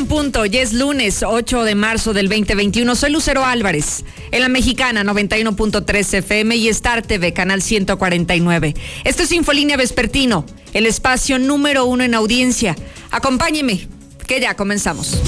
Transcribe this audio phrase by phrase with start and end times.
[0.00, 2.96] En punto, ya es lunes 8 de marzo del 2021.
[2.96, 8.74] Soy Lucero Álvarez, en la mexicana 91.3 FM y Star TV, canal 149.
[9.04, 12.76] Esto es Infolínea Vespertino, el espacio número uno en audiencia.
[13.10, 13.88] Acompáñeme,
[14.26, 15.20] que ya comenzamos.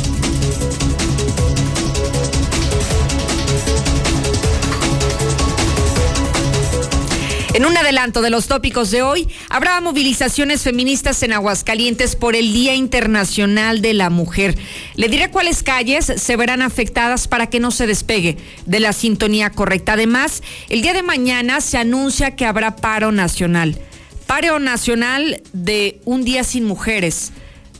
[7.55, 12.51] En un adelanto de los tópicos de hoy, habrá movilizaciones feministas en Aguascalientes por el
[12.55, 14.57] Día Internacional de la Mujer.
[14.95, 19.51] Le diré cuáles calles se verán afectadas para que no se despegue de la sintonía
[19.51, 19.93] correcta.
[19.93, 23.79] Además, el día de mañana se anuncia que habrá paro nacional.
[24.27, 27.33] Paro nacional de un día sin mujeres.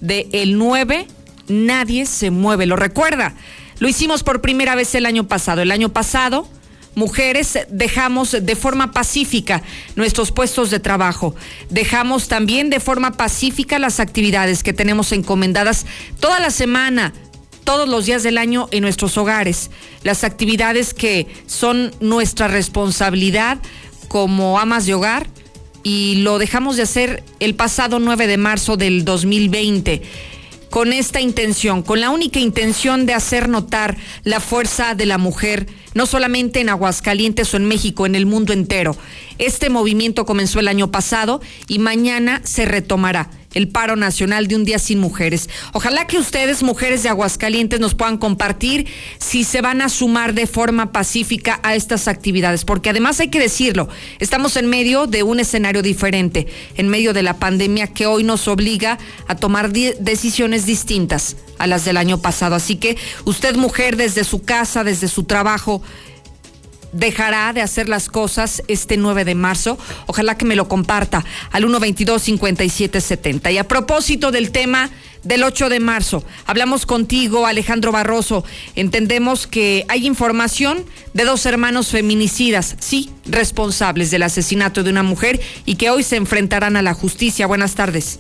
[0.03, 1.07] De el 9,
[1.49, 2.67] nadie se mueve.
[2.67, 3.37] ¿Lo recuerda?
[3.79, 5.63] Lo hicimos por primera vez el año pasado.
[5.63, 6.47] El año pasado
[6.95, 9.63] mujeres dejamos de forma pacífica
[9.97, 11.35] nuestros puestos de trabajo.
[11.71, 15.87] Dejamos también de forma pacífica las actividades que tenemos encomendadas
[16.21, 17.13] toda la semana,
[17.65, 19.71] todos los días del año en nuestros hogares.
[20.03, 23.59] Las actividades que son nuestra responsabilidad
[24.09, 25.27] como amas de hogar
[25.83, 30.03] y lo dejamos de hacer el pasado 9 de marzo del 2020
[30.73, 35.67] con esta intención, con la única intención de hacer notar la fuerza de la mujer,
[35.93, 38.97] no solamente en Aguascalientes o en México, en el mundo entero.
[39.37, 44.65] Este movimiento comenzó el año pasado y mañana se retomará el paro nacional de un
[44.65, 45.49] día sin mujeres.
[45.73, 48.87] Ojalá que ustedes, mujeres de Aguascalientes, nos puedan compartir
[49.19, 53.41] si se van a sumar de forma pacífica a estas actividades, porque además hay que
[53.41, 58.25] decirlo, estamos en medio de un escenario diferente, en medio de la pandemia que hoy
[58.25, 62.55] nos obliga a tomar decisiones distintas a las del año pasado.
[62.55, 65.83] Así que usted, mujer, desde su casa, desde su trabajo,
[66.93, 69.79] dejará de hacer las cosas este 9 de marzo.
[70.07, 73.53] Ojalá que me lo comparta al 122-5770.
[73.53, 74.91] Y a propósito del tema
[75.25, 78.45] del 8 de marzo, hablamos contigo, Alejandro Barroso.
[78.75, 85.41] Entendemos que hay información de dos hermanos feminicidas, sí, responsables del asesinato de una mujer
[85.65, 87.47] y que hoy se enfrentarán a la justicia.
[87.47, 88.19] Buenas tardes.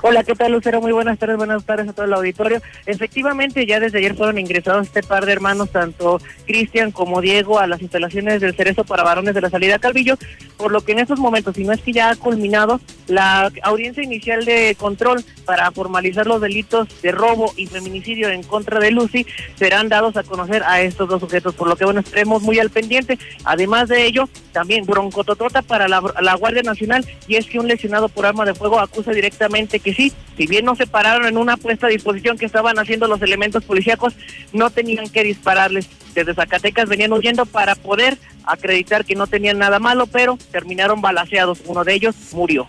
[0.00, 0.80] Hola, ¿qué tal, Lucero?
[0.80, 2.62] Muy buenas tardes, buenas tardes a todo el auditorio.
[2.86, 7.66] Efectivamente, ya desde ayer fueron ingresados este par de hermanos, tanto Cristian como Diego, a
[7.66, 10.16] las instalaciones del Cerezo para varones de la salida Calvillo,
[10.56, 14.02] por lo que en estos momentos, si no es que ya ha culminado la audiencia
[14.04, 19.26] inicial de control para formalizar los delitos de robo y feminicidio en contra de Lucy,
[19.56, 22.70] serán dados a conocer a estos dos sujetos, por lo que, bueno, estaremos muy al
[22.70, 23.18] pendiente.
[23.44, 28.08] Además de ello, también broncototota para la, la Guardia Nacional, y es que un lesionado
[28.08, 31.38] por arma de fuego acusa directamente que que sí, si bien no se pararon en
[31.38, 34.14] una puesta a disposición que estaban haciendo los elementos policíacos,
[34.52, 35.88] no tenían que dispararles.
[36.14, 41.60] Desde Zacatecas venían huyendo para poder acreditar que no tenían nada malo, pero terminaron balaseados.
[41.64, 42.66] Uno de ellos murió.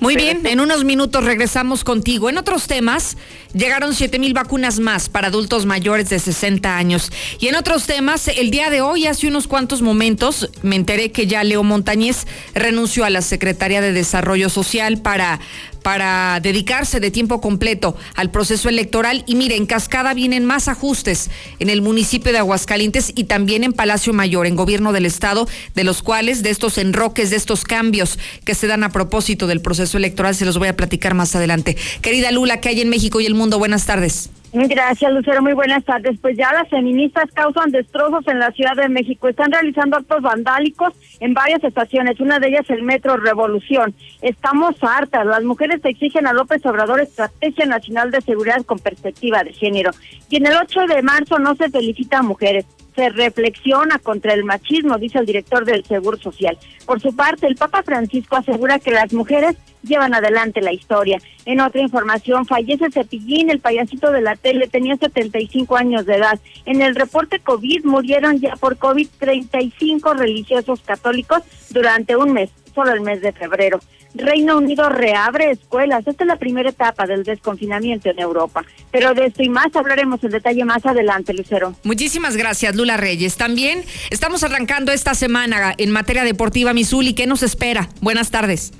[0.00, 2.30] Muy bien, en unos minutos regresamos contigo.
[2.30, 3.18] En otros temas,
[3.52, 7.12] llegaron 7 mil vacunas más para adultos mayores de 60 años.
[7.38, 11.26] Y en otros temas, el día de hoy, hace unos cuantos momentos, me enteré que
[11.26, 15.38] ya Leo Montañez renunció a la Secretaría de Desarrollo Social para
[15.82, 19.24] para dedicarse de tiempo completo al proceso electoral.
[19.26, 23.72] Y mire, en Cascada vienen más ajustes en el municipio de Aguascalientes y también en
[23.72, 28.18] Palacio Mayor, en gobierno del Estado, de los cuales, de estos enroques, de estos cambios
[28.44, 31.76] que se dan a propósito del proceso electoral, se los voy a platicar más adelante.
[32.02, 33.58] Querida Lula, ¿qué hay en México y el mundo?
[33.58, 34.30] Buenas tardes.
[34.52, 35.42] Gracias, Lucero.
[35.42, 36.18] Muy buenas tardes.
[36.20, 39.28] Pues ya las feministas causan destrozos en la Ciudad de México.
[39.28, 42.20] Están realizando actos vandálicos en varias estaciones.
[42.20, 43.94] Una de ellas el Metro Revolución.
[44.22, 45.26] Estamos hartas.
[45.26, 49.92] Las mujeres exigen a López Obrador Estrategia Nacional de Seguridad con perspectiva de género.
[50.28, 52.66] Y en el 8 de marzo no se felicita a mujeres
[53.00, 56.58] se reflexiona contra el machismo, dice el director del Seguro Social.
[56.84, 61.18] Por su parte, el Papa Francisco asegura que las mujeres llevan adelante la historia.
[61.46, 66.38] En otra información, fallece Cepillín, el payasito de la tele, tenía 75 años de edad.
[66.66, 72.92] En el reporte COVID murieron ya por COVID 35 religiosos católicos durante un mes, solo
[72.92, 73.80] el mes de febrero.
[74.14, 76.06] Reino Unido reabre escuelas.
[76.06, 78.64] Esta es la primera etapa del desconfinamiento en Europa.
[78.90, 81.74] Pero de esto y más hablaremos en detalle más adelante, Lucero.
[81.84, 83.36] Muchísimas gracias, Lula Reyes.
[83.36, 87.14] También estamos arrancando esta semana en materia deportiva Misuli.
[87.14, 87.88] ¿Qué nos espera?
[88.00, 88.72] Buenas tardes.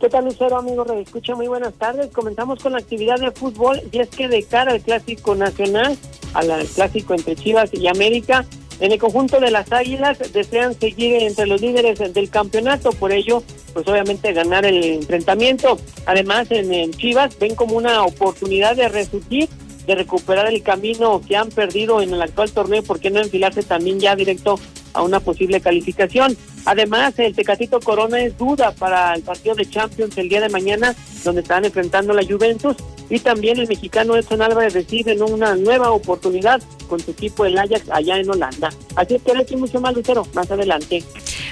[0.00, 0.84] ¿Qué tal, Lucero, amigo?
[0.94, 2.10] Escucha, muy buenas tardes.
[2.10, 5.96] Comenzamos con la actividad de fútbol y es que de cara al Clásico Nacional,
[6.34, 8.44] al Clásico entre Chivas y América,
[8.82, 13.44] En el conjunto de las Águilas desean seguir entre los líderes del campeonato, por ello,
[13.72, 15.78] pues obviamente ganar el enfrentamiento.
[16.04, 19.48] Además, en, Chivas ven como una oportunidad de resurgir,
[19.86, 23.62] de recuperar el camino que han perdido en el actual torneo, ¿por qué no enfilarse
[23.62, 24.58] también ya directo
[24.94, 26.36] a una posible calificación?
[26.64, 30.94] Además, el Tecatito Corona es duda para el partido de Champions el día de mañana,
[31.24, 32.76] donde están enfrentando a la Juventus
[33.12, 37.90] y también el mexicano Edson Álvarez recibe una nueva oportunidad con su equipo el Ajax
[37.90, 38.70] allá en Holanda.
[38.96, 41.04] Así es que aquí mucho más, Lucero, más adelante.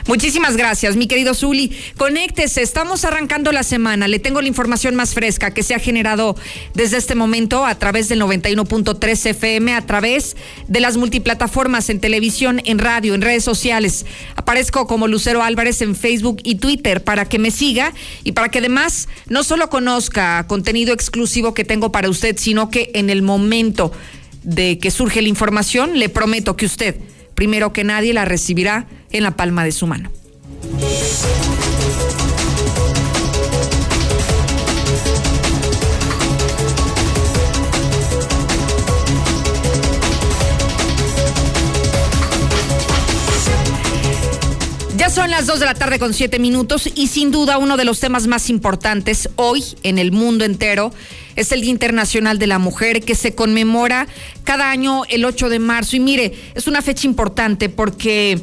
[0.07, 1.77] Muchísimas gracias, mi querido Zuli.
[1.97, 4.09] Conéctese, estamos arrancando la semana.
[4.09, 6.35] Le tengo la información más fresca que se ha generado
[6.75, 10.37] desde este momento a través del 91.3 FM, a través
[10.67, 14.07] de las multiplataformas en televisión, en radio, en redes sociales.
[14.51, 17.95] Aparezco como Lucero Álvarez en Facebook y Twitter para que me siga
[18.25, 22.91] y para que además no solo conozca contenido exclusivo que tengo para usted, sino que
[22.95, 23.93] en el momento
[24.43, 26.97] de que surge la información, le prometo que usted,
[27.37, 30.11] primero que nadie, la recibirá en la palma de su mano.
[45.15, 47.99] Son las 2 de la tarde con 7 minutos y sin duda uno de los
[47.99, 50.93] temas más importantes hoy en el mundo entero
[51.35, 54.07] es el Día Internacional de la Mujer que se conmemora
[54.45, 55.97] cada año el 8 de marzo.
[55.97, 58.41] Y mire, es una fecha importante porque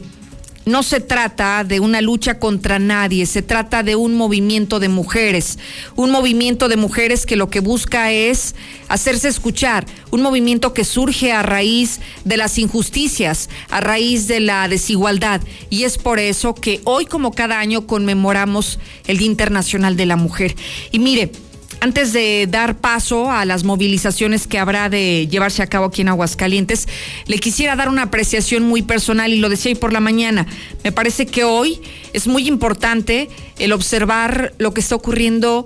[0.67, 5.57] no se trata de una lucha contra nadie, se trata de un movimiento de mujeres,
[5.95, 8.53] un movimiento de mujeres que lo que busca es
[8.89, 14.67] hacerse escuchar, un movimiento que surge a raíz de las injusticias, a raíz de la
[14.67, 15.41] desigualdad.
[15.69, 20.17] Y es por eso que hoy, como cada año, conmemoramos el Día Internacional de la
[20.17, 20.55] Mujer.
[20.91, 21.31] Y mire,
[21.79, 26.09] antes de dar paso a las movilizaciones que habrá de llevarse a cabo aquí en
[26.09, 26.87] Aguascalientes,
[27.25, 30.47] le quisiera dar una apreciación muy personal y lo decía hoy por la mañana.
[30.83, 31.79] Me parece que hoy
[32.13, 33.29] es muy importante
[33.59, 35.65] el observar lo que está ocurriendo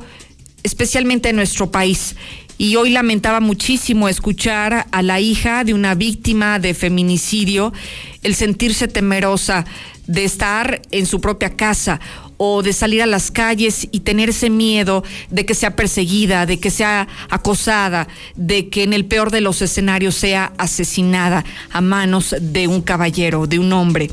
[0.63, 2.15] especialmente en nuestro país.
[2.57, 7.73] Y hoy lamentaba muchísimo escuchar a la hija de una víctima de feminicidio
[8.21, 9.65] el sentirse temerosa
[10.05, 11.99] de estar en su propia casa
[12.43, 16.59] o de salir a las calles y tener ese miedo de que sea perseguida, de
[16.59, 22.35] que sea acosada, de que en el peor de los escenarios sea asesinada a manos
[22.41, 24.09] de un caballero, de un hombre.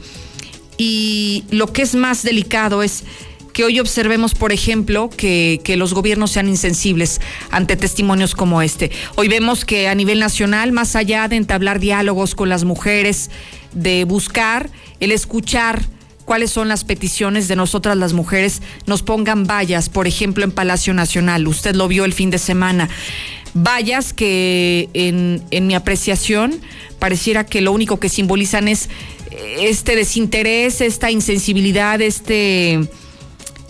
[0.76, 3.04] Y lo que es más delicado es
[3.54, 8.90] que hoy observemos, por ejemplo, que, que, los gobiernos sean insensibles ante testimonios como este.
[9.16, 13.30] Hoy vemos que a nivel nacional, más allá de entablar diálogos con las mujeres,
[13.72, 14.68] de buscar
[15.00, 15.88] el escuchar
[16.28, 20.92] cuáles son las peticiones de nosotras las mujeres, nos pongan vallas, por ejemplo, en Palacio
[20.92, 21.48] Nacional.
[21.48, 22.90] Usted lo vio el fin de semana.
[23.54, 26.60] Vallas que en, mi apreciación
[26.98, 28.90] pareciera que lo único que simbolizan es
[29.58, 32.78] este desinterés, esta insensibilidad, este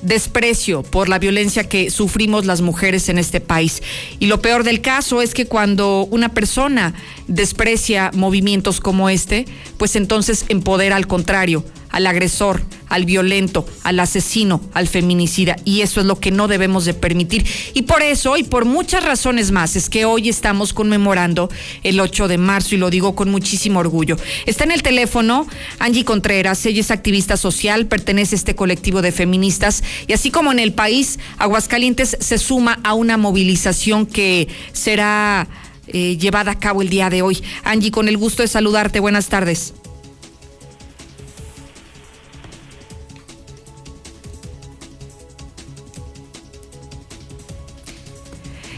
[0.03, 3.85] desprecio por la violencia que sufrimos las mujeres en este país.
[4.19, 6.95] Y lo peor del caso es que cuando una persona
[7.29, 9.47] desprecia movimientos como este,
[9.77, 15.57] pues entonces empodera al contrario al agresor, al violento, al asesino, al feminicida.
[15.65, 17.47] Y eso es lo que no debemos de permitir.
[17.75, 21.51] Y por eso, y por muchas razones más, es que hoy estamos conmemorando
[21.83, 24.17] el 8 de marzo y lo digo con muchísimo orgullo.
[24.47, 25.47] Está en el teléfono
[25.79, 30.53] Angie Contreras, ella es activista social, pertenece a este colectivo de feministas y así como
[30.53, 35.49] en el país, Aguascalientes se suma a una movilización que será
[35.89, 37.43] eh, llevada a cabo el día de hoy.
[37.65, 39.75] Angie, con el gusto de saludarte, buenas tardes.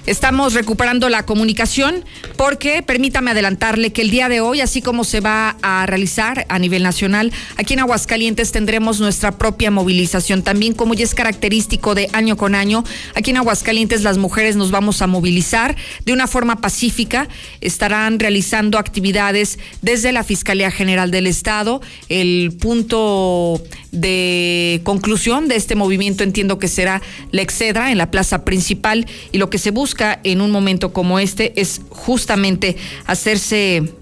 [0.07, 2.05] Estamos recuperando la comunicación
[2.41, 6.59] porque permítame adelantarle que el día de hoy, así como se va a realizar a
[6.59, 10.43] nivel nacional, aquí en Aguascalientes tendremos nuestra propia movilización.
[10.43, 12.83] También como ya es característico de año con año,
[13.15, 17.29] aquí en Aguascalientes las mujeres nos vamos a movilizar de una forma pacífica.
[17.61, 21.83] Estarán realizando actividades desde la Fiscalía General del Estado.
[22.09, 28.47] El punto de conclusión de este movimiento entiendo que será la Excedra en la plaza
[28.47, 32.30] principal y lo que se busca en un momento como este es justamente
[33.07, 33.95] hacerse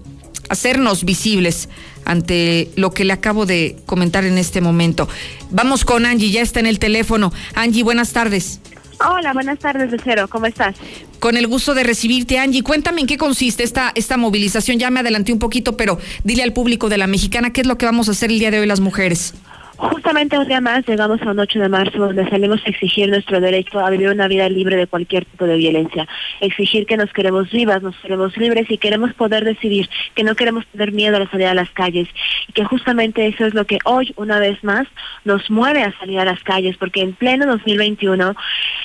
[0.49, 1.69] hacernos visibles
[2.05, 5.07] ante lo que le acabo de comentar en este momento.
[5.51, 7.31] Vamos con Angie, ya está en el teléfono.
[7.53, 8.59] Angie, buenas tardes.
[9.07, 10.75] Hola, buenas tardes, Lucero, ¿cómo estás?
[11.19, 12.63] Con el gusto de recibirte, Angie.
[12.63, 14.77] Cuéntame en qué consiste esta, esta movilización.
[14.77, 17.77] Ya me adelanté un poquito, pero dile al público de la mexicana qué es lo
[17.77, 19.35] que vamos a hacer el día de hoy las mujeres.
[19.79, 23.39] Justamente un día más llegamos a un 8 de marzo donde salimos a exigir nuestro
[23.39, 26.05] derecho a vivir una vida libre de cualquier tipo de violencia.
[26.41, 30.65] Exigir que nos queremos vivas, nos queremos libres y queremos poder decidir, que no queremos
[30.67, 32.09] tener miedo a salir a las calles.
[32.49, 34.85] Y que justamente eso es lo que hoy, una vez más,
[35.23, 38.35] nos mueve a salir a las calles, porque en pleno 2021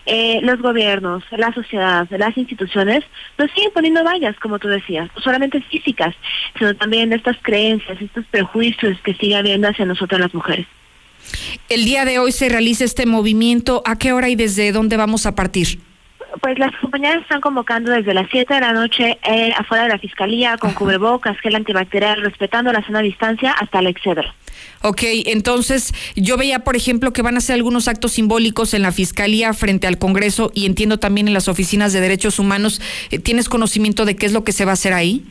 [0.07, 3.03] eh, los gobiernos, la sociedad, las instituciones
[3.37, 6.15] nos siguen poniendo vallas, como tú decías, no solamente físicas,
[6.57, 10.69] sino también estas creencias, estos prejuicios que sigue habiendo hacia nosotras las mujeres.
[11.69, 13.83] El día de hoy se realiza este movimiento.
[13.85, 15.79] ¿A qué hora y desde dónde vamos a partir?
[16.41, 19.99] Pues las compañeras están convocando desde las 7 de la noche eh, afuera de la
[19.99, 24.35] fiscalía con cubrebocas, gel antibacterial, respetando la zona de distancia hasta la excedra.
[24.83, 28.93] Ok, entonces yo veía, por ejemplo, que van a hacer algunos actos simbólicos en la
[28.93, 32.81] Fiscalía frente al Congreso y entiendo también en las oficinas de derechos humanos.
[33.11, 35.25] Eh, ¿Tienes conocimiento de qué es lo que se va a hacer ahí?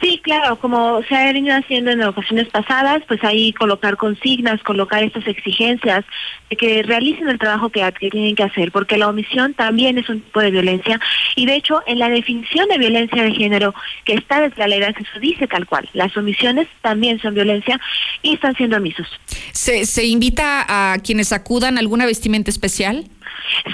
[0.00, 5.02] Sí, claro, como se ha venido haciendo en ocasiones pasadas, pues ahí colocar consignas, colocar
[5.02, 6.06] estas exigencias
[6.48, 10.22] de que realicen el trabajo que, tienen que hacer, porque la omisión también es un
[10.22, 10.98] tipo de violencia
[11.36, 13.74] y de hecho en la definición de violencia de género
[14.06, 17.78] que está desde la ley de acceso dice tal cual, las omisiones también son violencia
[18.22, 19.06] y están siendo omisos.
[19.52, 23.04] ¿Se, se invita a quienes acudan alguna vestimenta especial?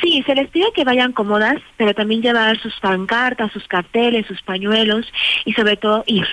[0.01, 4.43] Sí, se les pide que vayan cómodas, pero también llevar sus pancartas, sus carteles, sus
[4.43, 5.07] pañuelos
[5.45, 6.27] y sobre todo ir.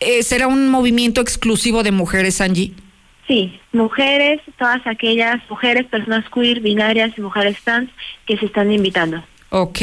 [0.00, 2.72] Eh, ¿Será un movimiento exclusivo de mujeres, Angie?
[3.26, 7.90] Sí, mujeres, todas aquellas mujeres, personas queer, binarias y mujeres trans
[8.26, 9.22] que se están invitando.
[9.50, 9.78] Ok,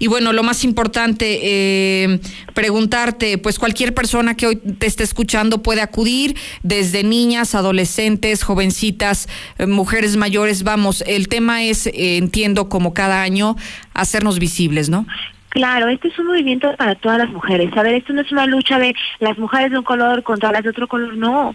[0.00, 2.18] y bueno, lo más importante, eh,
[2.52, 9.28] preguntarte, pues cualquier persona que hoy te esté escuchando puede acudir, desde niñas, adolescentes, jovencitas,
[9.58, 13.56] eh, mujeres mayores, vamos, el tema es, eh, entiendo, como cada año,
[13.92, 15.06] hacernos visibles, ¿no?
[15.54, 17.70] Claro, este es un movimiento para todas las mujeres.
[17.76, 20.64] A ver, esto no es una lucha de las mujeres de un color contra las
[20.64, 21.54] de otro color, no.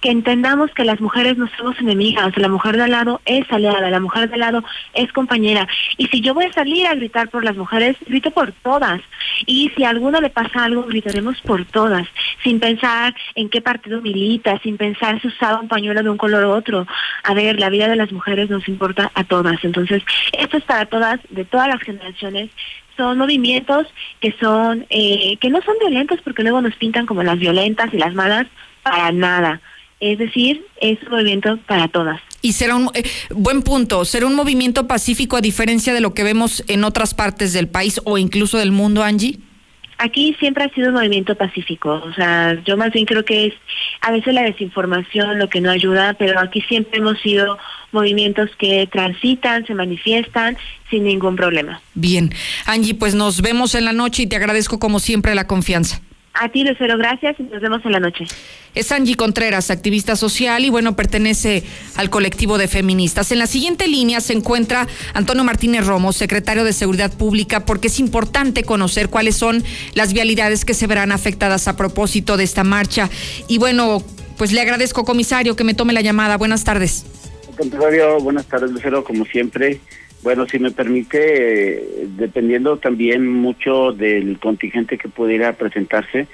[0.00, 3.90] Que entendamos que las mujeres no somos enemigas, la mujer de al lado es aliada,
[3.90, 5.66] la mujer de al lado es compañera.
[5.96, 9.00] Y si yo voy a salir a gritar por las mujeres, grito por todas.
[9.44, 12.06] Y si a alguno le pasa algo, gritaremos por todas,
[12.44, 16.44] sin pensar en qué partido milita, sin pensar si usaba un pañuelo de un color
[16.44, 16.86] u otro.
[17.24, 19.64] A ver, la vida de las mujeres nos importa a todas.
[19.64, 22.50] Entonces, esto es para todas, de todas las generaciones
[22.96, 23.86] son movimientos
[24.20, 27.98] que son eh, que no son violentos porque luego nos pintan como las violentas y
[27.98, 28.46] las malas
[28.82, 29.60] para nada.
[30.00, 32.20] Es decir es un movimiento para todas.
[32.42, 36.24] Y será un eh, buen punto será un movimiento pacífico a diferencia de lo que
[36.24, 39.38] vemos en otras partes del país o incluso del mundo Angie
[40.04, 43.54] Aquí siempre ha sido un movimiento pacífico, o sea, yo más bien creo que es
[44.00, 47.56] a veces la desinformación lo que no ayuda, pero aquí siempre hemos sido
[47.92, 50.56] movimientos que transitan, se manifiestan
[50.90, 51.80] sin ningún problema.
[51.94, 52.30] Bien,
[52.66, 56.00] Angie, pues nos vemos en la noche y te agradezco como siempre la confianza.
[56.34, 58.24] A ti, Lucero, gracias y nos vemos en la noche.
[58.74, 61.62] Es Angie Contreras, activista social y bueno, pertenece
[61.94, 63.30] al colectivo de feministas.
[63.30, 68.00] En la siguiente línea se encuentra Antonio Martínez Romo, secretario de Seguridad Pública, porque es
[68.00, 69.62] importante conocer cuáles son
[69.94, 73.10] las vialidades que se verán afectadas a propósito de esta marcha.
[73.46, 74.02] Y bueno,
[74.38, 76.38] pues le agradezco, comisario, que me tome la llamada.
[76.38, 77.04] Buenas tardes.
[77.58, 79.80] Contrario, buenas tardes, Lucero, como siempre.
[80.22, 86.26] Bueno, si me permite, dependiendo también mucho del contingente que pudiera presentarse,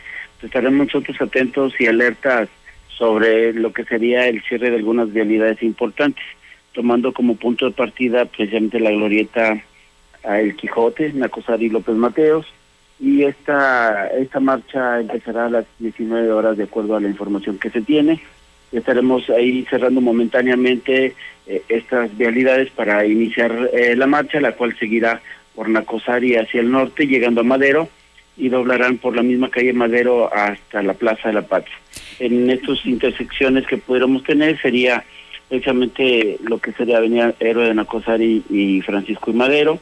[0.43, 2.49] estaremos nosotros atentos y alertas
[2.97, 6.25] sobre lo que sería el cierre de algunas vialidades importantes,
[6.73, 9.63] tomando como punto de partida precisamente la glorieta
[10.25, 12.47] a El Quijote, Nacosari López Mateos,
[13.01, 17.71] y esta, esta marcha empezará a las 19 horas de acuerdo a la información que
[17.71, 18.21] se tiene.
[18.73, 21.15] Estaremos ahí cerrando momentáneamente
[21.47, 25.23] eh, estas vialidades para iniciar eh, la marcha, la cual seguirá
[25.55, 27.89] por Nacosari hacia el norte, llegando a Madero,
[28.39, 31.77] y doblarán por la misma calle Madero hasta la Plaza de la Patria.
[32.19, 35.05] En estas intersecciones que pudiéramos tener sería
[35.49, 39.79] precisamente lo que sería Avenida Héroe de Nacosari y Francisco y Madero,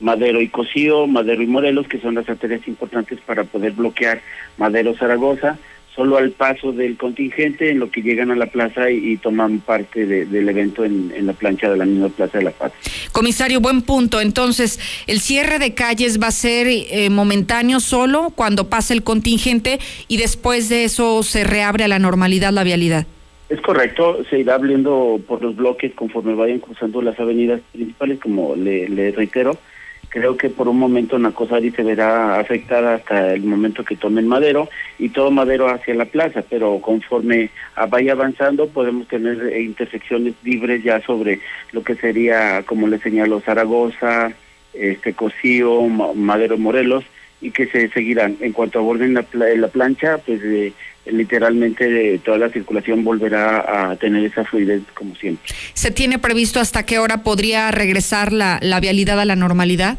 [0.00, 4.20] Madero y Cocío, Madero y Morelos, que son las arterias importantes para poder bloquear
[4.58, 5.58] Madero-Zaragoza,
[5.96, 10.04] solo al paso del contingente en lo que llegan a la plaza y, toman parte
[10.04, 12.72] del evento en, la plancha de la misma Plaza de la Paz.
[13.12, 14.20] Comisario, buen punto.
[14.20, 19.80] Entonces, ¿el cierre de calles va a ser eh, momentáneo solo cuando pase el contingente
[20.06, 23.06] y después de eso se reabre a la normalidad la vialidad?
[23.48, 28.54] Es correcto, se irá abriendo por los bloques conforme vayan cruzando las avenidas principales, como
[28.54, 29.56] le reitero
[30.16, 34.70] creo que por un momento Nacosari se verá afectada hasta el momento que tomen Madero
[34.98, 37.50] y todo Madero hacia la plaza, pero conforme
[37.90, 41.40] vaya avanzando podemos tener eh, intersecciones libres ya sobre
[41.72, 44.32] lo que sería, como le señaló, Zaragoza,
[44.72, 47.04] este Cocío, Madero Morelos
[47.42, 48.38] y que se seguirán.
[48.40, 50.72] En cuanto aborden la, la plancha, pues eh,
[51.04, 55.52] literalmente toda la circulación volverá a tener esa fluidez como siempre.
[55.74, 59.98] ¿Se tiene previsto hasta qué hora podría regresar la vialidad a la normalidad?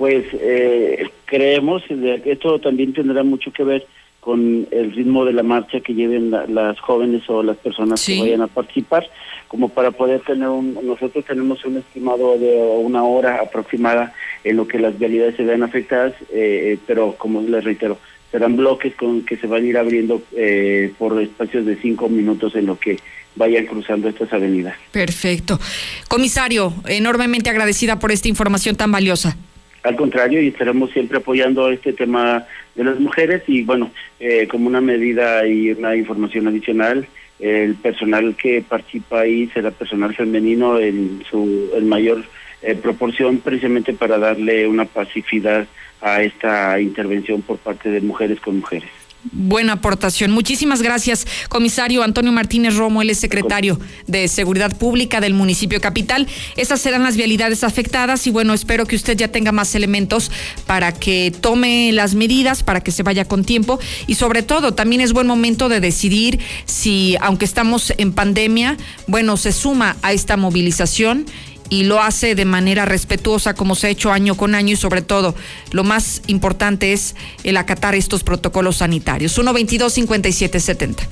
[0.00, 3.86] Pues eh, creemos que esto también tendrá mucho que ver
[4.18, 8.40] con el ritmo de la marcha que lleven las jóvenes o las personas que vayan
[8.40, 9.06] a participar,
[9.46, 14.66] como para poder tener un, nosotros tenemos un estimado de una hora aproximada en lo
[14.66, 17.98] que las vialidades se vean afectadas, eh, pero como les reitero,
[18.30, 22.54] serán bloques con que se van a ir abriendo eh, por espacios de cinco minutos
[22.54, 22.98] en lo que
[23.36, 24.78] vayan cruzando estas avenidas.
[24.92, 25.60] Perfecto.
[26.08, 29.36] Comisario, enormemente agradecida por esta información tan valiosa.
[29.82, 34.66] Al contrario, y estaremos siempre apoyando este tema de las mujeres y bueno, eh, como
[34.66, 37.06] una medida y una información adicional,
[37.38, 42.22] el personal que participa ahí será personal femenino en su en mayor
[42.60, 45.66] eh, proporción precisamente para darle una pacificidad
[46.02, 48.99] a esta intervención por parte de mujeres con mujeres
[49.32, 50.30] buena aportación.
[50.30, 56.26] Muchísimas gracias, comisario Antonio Martínez Romo, él es secretario de Seguridad Pública del municipio capital.
[56.56, 60.30] Esas serán las vialidades afectadas y bueno, espero que usted ya tenga más elementos
[60.66, 65.00] para que tome las medidas, para que se vaya con tiempo y sobre todo también
[65.00, 70.36] es buen momento de decidir si, aunque estamos en pandemia, bueno, se suma a esta
[70.36, 71.26] movilización
[71.70, 75.00] y lo hace de manera respetuosa como se ha hecho año con año y sobre
[75.00, 75.34] todo
[75.70, 79.32] lo más importante es el acatar estos protocolos sanitarios.
[79.32, 81.08] 122 5770.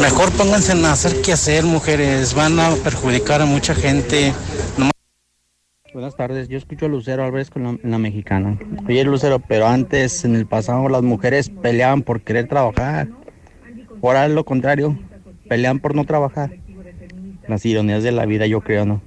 [0.00, 2.34] Mejor pónganse a hacer qué hacer, mujeres.
[2.34, 4.32] Van a perjudicar a mucha gente.
[5.92, 8.58] Buenas tardes, yo escucho a Lucero Álvarez con la, la, mexicana.
[8.88, 13.08] Oye, Lucero, pero antes, en el pasado, las mujeres peleaban por querer trabajar.
[14.02, 14.98] Ahora lo contrario,
[15.48, 16.50] pelean por no trabajar.
[17.46, 19.02] Las ironías de la vida, yo creo, ¿no?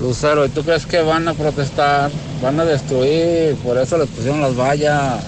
[0.00, 2.10] Lucero, ¿y tú crees que van a protestar?
[2.42, 5.24] Van a destruir, por eso les pusieron las vallas.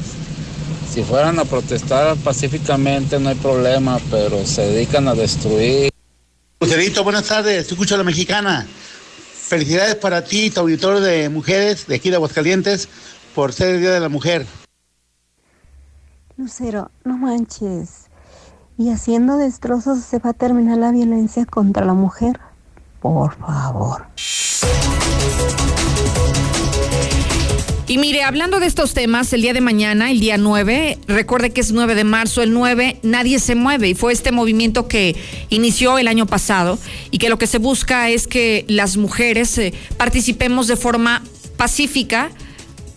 [0.90, 5.90] Si fueran a protestar pacíficamente no hay problema, pero se dedican a destruir.
[6.60, 8.66] Lucerito, buenas tardes, escucho a la mexicana.
[8.66, 12.88] Felicidades para ti, tu auditorio de mujeres de aquí de Aguascalientes,
[13.34, 14.46] por ser el Día de la Mujer.
[16.36, 18.05] Lucero, no manches
[18.78, 22.38] y haciendo destrozos se va a terminar la violencia contra la mujer.
[23.00, 24.06] Por favor.
[27.88, 31.60] Y mire, hablando de estos temas, el día de mañana, el día 9, recuerde que
[31.60, 35.14] es 9 de marzo, el 9, nadie se mueve y fue este movimiento que
[35.50, 36.80] inició el año pasado
[37.12, 41.22] y que lo que se busca es que las mujeres eh, participemos de forma
[41.56, 42.30] pacífica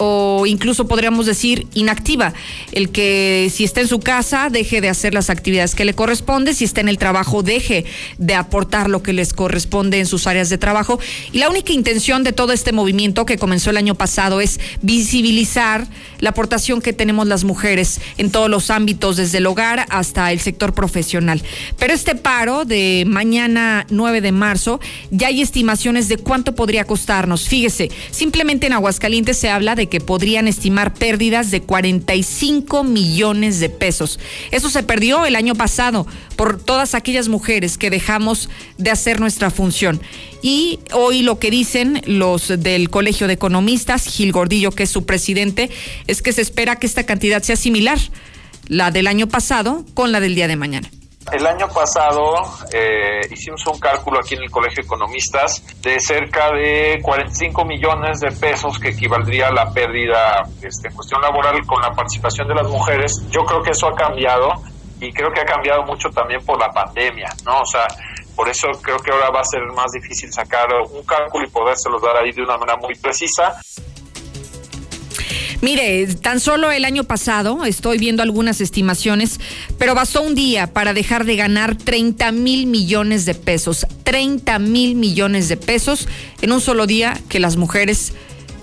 [0.01, 2.33] o incluso podríamos decir inactiva.
[2.71, 6.53] El que si está en su casa deje de hacer las actividades que le corresponde,
[6.53, 7.85] si está en el trabajo deje
[8.17, 10.99] de aportar lo que les corresponde en sus áreas de trabajo.
[11.33, 15.85] Y la única intención de todo este movimiento que comenzó el año pasado es visibilizar
[16.19, 20.39] la aportación que tenemos las mujeres en todos los ámbitos, desde el hogar hasta el
[20.39, 21.41] sector profesional.
[21.77, 24.79] Pero este paro de mañana 9 de marzo,
[25.11, 27.49] ya hay estimaciones de cuánto podría costarnos.
[27.49, 33.69] Fíjese, simplemente en Aguascalientes se habla de que podrían estimar pérdidas de 45 millones de
[33.69, 34.19] pesos.
[34.51, 39.51] Eso se perdió el año pasado por todas aquellas mujeres que dejamos de hacer nuestra
[39.51, 40.01] función.
[40.41, 45.05] Y hoy lo que dicen los del Colegio de Economistas, Gil Gordillo, que es su
[45.05, 45.69] presidente,
[46.07, 47.99] es que se espera que esta cantidad sea similar,
[48.67, 50.89] la del año pasado con la del día de mañana.
[51.31, 52.41] El año pasado
[52.73, 58.19] eh, hicimos un cálculo aquí en el Colegio de Economistas de cerca de 45 millones
[58.19, 62.55] de pesos que equivaldría a la pérdida este, en cuestión laboral con la participación de
[62.55, 63.21] las mujeres.
[63.29, 64.49] Yo creo que eso ha cambiado
[64.99, 67.61] y creo que ha cambiado mucho también por la pandemia, ¿no?
[67.61, 67.85] O sea,
[68.35, 72.01] por eso creo que ahora va a ser más difícil sacar un cálculo y podérselos
[72.01, 73.59] dar ahí de una manera muy precisa.
[75.61, 79.41] Mire, tan solo el año pasado, estoy viendo algunas estimaciones,
[79.77, 83.85] pero bastó un día para dejar de ganar 30 mil millones de pesos.
[84.05, 86.07] 30 mil millones de pesos
[86.41, 88.13] en un solo día que las mujeres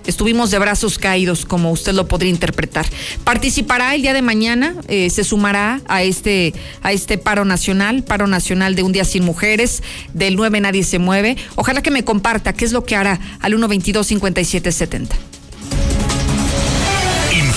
[0.06, 2.86] estuvimos de brazos caídos, como usted lo podría interpretar.
[3.24, 8.26] Participará el día de mañana, eh, se sumará a este, a este paro nacional, paro
[8.26, 9.82] nacional de un día sin mujeres,
[10.14, 11.36] del 9 nadie se mueve.
[11.56, 15.35] Ojalá que me comparta qué es lo que hará al 122 5770.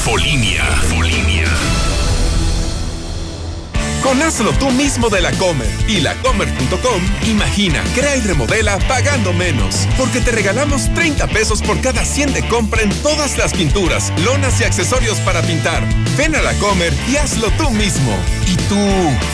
[0.10, 1.29] Infolinia.
[4.04, 9.88] Con hazlo tú mismo de la Comer y lacomer.com, imagina, crea y remodela pagando menos.
[9.98, 14.62] Porque te regalamos 30 pesos por cada 100 de compra en todas las pinturas, lonas
[14.62, 15.84] y accesorios para pintar.
[16.18, 18.16] Ven a la Comer y hazlo tú mismo.
[18.48, 18.78] ¿Y tú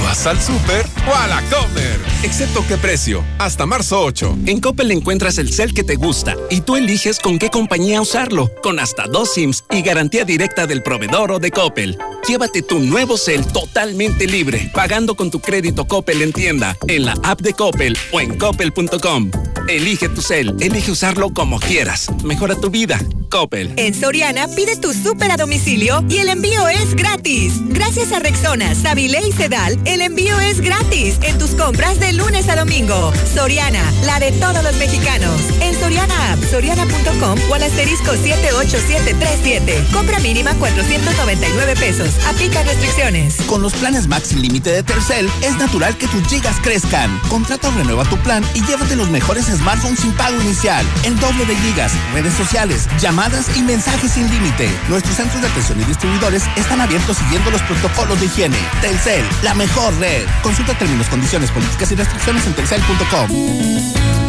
[0.04, 2.00] vas al súper o a la Comer?
[2.24, 4.40] Excepto qué precio, hasta marzo 8.
[4.48, 8.52] En Coppel encuentras el cel que te gusta y tú eliges con qué compañía usarlo,
[8.64, 11.98] con hasta dos SIMs y garantía directa del proveedor o de Coppel.
[12.28, 17.16] Llévate tu nuevo cel totalmente libre, pagando con tu crédito Coppel en tienda, en la
[17.24, 19.32] app de Coppel o en coppel.com.
[19.68, 22.08] Elige tu cel, elige usarlo como quieras.
[22.24, 23.00] Mejora tu vida.
[23.30, 23.74] Coppel.
[23.78, 27.54] En Soriana pide tu súper a domicilio y el envío es gratis.
[27.70, 32.48] Gracias a Rexona, Sabile y Sedal, el envío es gratis en tus compras de lunes
[32.50, 33.12] a domingo.
[33.34, 35.42] Soriana, la de todos los mexicanos.
[35.62, 39.84] En Soriana App, soriana.com o al asterisco 78737.
[39.92, 42.12] Compra mínima 499 pesos.
[42.28, 43.38] Aplica restricciones.
[43.48, 47.20] Con los planes Max sin límite de Tercel, es natural que tus gigas crezcan.
[47.30, 50.86] Contrata o renueva tu plan y llévate los mejores smartphones sin pago inicial.
[51.04, 54.70] El doble de gigas, redes sociales, llamadas y mensajes sin límite.
[54.88, 58.58] Nuestros centros de atención y distribuidores están abiertos siguiendo los protocolos de higiene.
[58.82, 60.28] Telcel, la mejor red.
[60.44, 64.25] Consulta términos, condiciones, políticas y restricciones en telcel.com.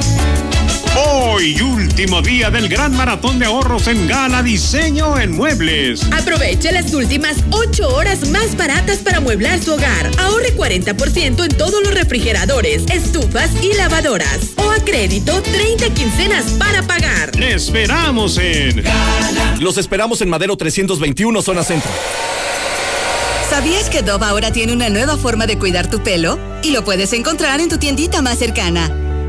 [0.99, 6.01] Hoy, último día del gran maratón de ahorros en Gala Diseño en Muebles.
[6.11, 10.11] Aproveche las últimas ocho horas más baratas para mueblar su hogar.
[10.19, 14.53] Ahorre 40% en todos los refrigeradores, estufas y lavadoras.
[14.57, 17.37] O a crédito, 30 quincenas para pagar.
[17.37, 18.83] Le esperamos en
[19.61, 21.91] Los esperamos en Madero 321, zona centro.
[23.51, 26.39] ¿Sabías que Dove ahora tiene una nueva forma de cuidar tu pelo?
[26.63, 29.06] Y lo puedes encontrar en tu tiendita más cercana.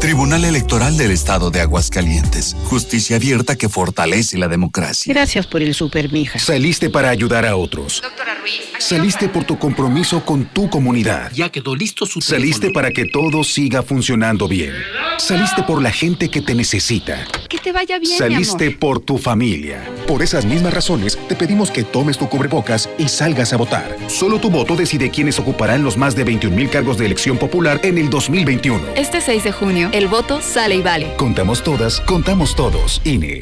[0.00, 2.56] Tribunal Electoral del Estado de Aguascalientes.
[2.64, 5.12] Justicia abierta que fortalece la democracia.
[5.12, 6.38] Gracias por el super, mija.
[6.38, 8.02] Saliste para ayudar a otros.
[8.02, 8.60] Doctora Ruiz.
[8.78, 11.32] Saliste por tu compromiso con tu comunidad.
[11.32, 14.74] Ya quedó listo su Saliste para que todo siga funcionando bien.
[15.18, 17.26] Saliste por la gente que te necesita.
[17.48, 19.82] Que te vaya bien, Saliste por tu familia.
[20.06, 23.96] Por esas mismas razones, te pedimos que tomes tu cubrebocas y salgas a votar.
[24.08, 27.80] Solo tu voto decide quiénes ocuparán los más de 21 mil cargos de elección popular
[27.82, 28.94] en el 2021.
[28.94, 31.14] Este 6 de junio, el voto sale y vale.
[31.16, 33.02] Contamos todas, contamos todos.
[33.04, 33.38] INE.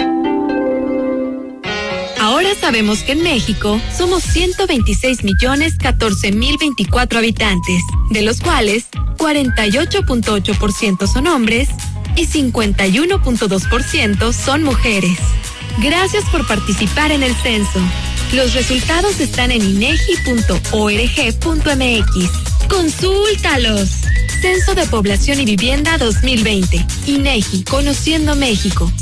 [2.20, 8.86] Ahora sabemos que en México somos 126 millones 14 mil 24 habitantes, de los cuales
[9.18, 11.68] 48.8% son hombres
[12.16, 15.18] y 51.2% son mujeres.
[15.82, 17.80] Gracias por participar en el censo.
[18.32, 20.54] Los resultados están en inegi.org.mx.
[22.68, 24.03] Consúltalos.
[24.44, 26.84] Censo de Población y Vivienda 2020.
[27.06, 28.92] INEGI, Conociendo México.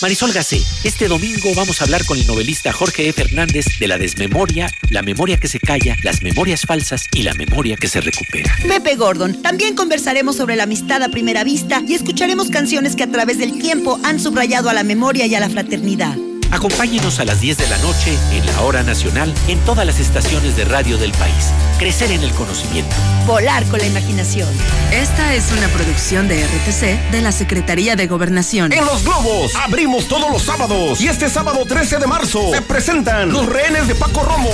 [0.00, 3.12] Marisol Gacé, este domingo vamos a hablar con el novelista Jorge E.
[3.12, 7.76] Fernández de la desmemoria, la memoria que se calla, las memorias falsas y la memoria
[7.76, 8.56] que se recupera.
[8.66, 9.42] Pepe Gordon.
[9.42, 13.60] También conversaremos sobre la amistad a primera vista y escucharemos canciones que a través del
[13.60, 16.16] tiempo han subrayado a la memoria y a la fraternidad.
[16.54, 20.56] Acompáñenos a las 10 de la noche en la hora nacional en todas las estaciones
[20.56, 21.50] de radio del país.
[21.80, 22.94] Crecer en el conocimiento.
[23.26, 24.48] Volar con la imaginación.
[24.92, 28.72] Esta es una producción de RTC de la Secretaría de Gobernación.
[28.72, 33.32] En Los Globos abrimos todos los sábados y este sábado 13 de marzo se presentan
[33.32, 34.50] los rehenes de Paco Romo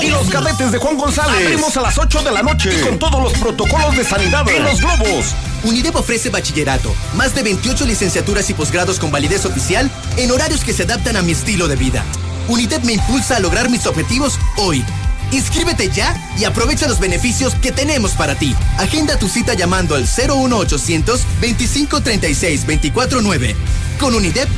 [0.00, 1.44] y los cadetes de Juan González.
[1.44, 4.62] Abrimos a las 8 de la noche y con todos los protocolos de sanidad en
[4.62, 5.34] Los Globos.
[5.64, 10.72] UNIDEP ofrece bachillerato, más de 28 licenciaturas y posgrados con validez oficial en horarios que
[10.72, 12.04] se adaptan a mi estilo de vida.
[12.48, 14.84] UNIDEP me impulsa a lograr mis objetivos hoy.
[15.32, 18.54] Inscríbete ya y aprovecha los beneficios que tenemos para ti.
[18.78, 23.56] Agenda tu cita llamando al 01800 2536 249.
[23.98, 24.48] Con UNIDEP,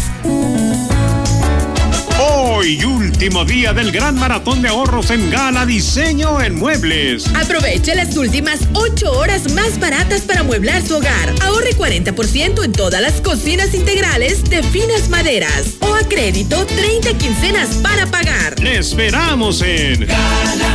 [2.28, 7.26] Hoy, último día del gran maratón de ahorros en Gala Diseño en Muebles.
[7.34, 11.32] Aproveche las últimas 8 horas más baratas para mueblar su hogar.
[11.42, 15.74] Ahorre 40% en todas las cocinas integrales de finas maderas.
[15.80, 18.58] O a crédito, 30 quincenas para pagar.
[18.60, 20.06] Le esperamos en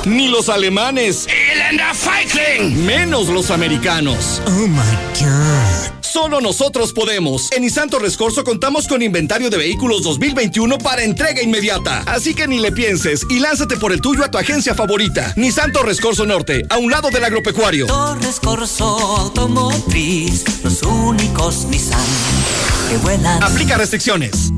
[0.07, 1.27] Ni los alemanes.
[2.75, 4.41] Menos los americanos.
[4.47, 6.02] Oh my God.
[6.13, 7.51] Solo nosotros podemos.
[7.53, 12.03] En Nissan Torres Corso contamos con inventario de vehículos 2021 para entrega inmediata.
[12.05, 15.33] Así que ni le pienses y lánzate por el tuyo a tu agencia favorita.
[15.37, 17.87] Nissan Torres Corso Norte, a un lado del agropecuario.
[17.87, 22.05] Torres Corso Automotriz, los únicos Nissan
[22.91, 23.43] que vuelan.
[23.43, 24.53] Aplica restricciones.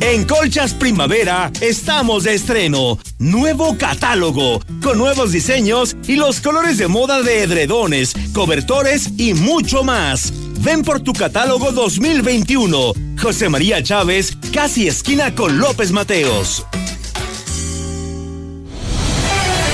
[0.00, 2.98] En Colchas Primavera estamos de estreno.
[3.18, 9.84] Nuevo catálogo, con nuevos diseños y los colores de moda de edredones, cobertores y mucho
[9.84, 10.32] más.
[10.60, 12.92] Ven por tu catálogo 2021.
[13.20, 16.66] José María Chávez, casi esquina con López Mateos.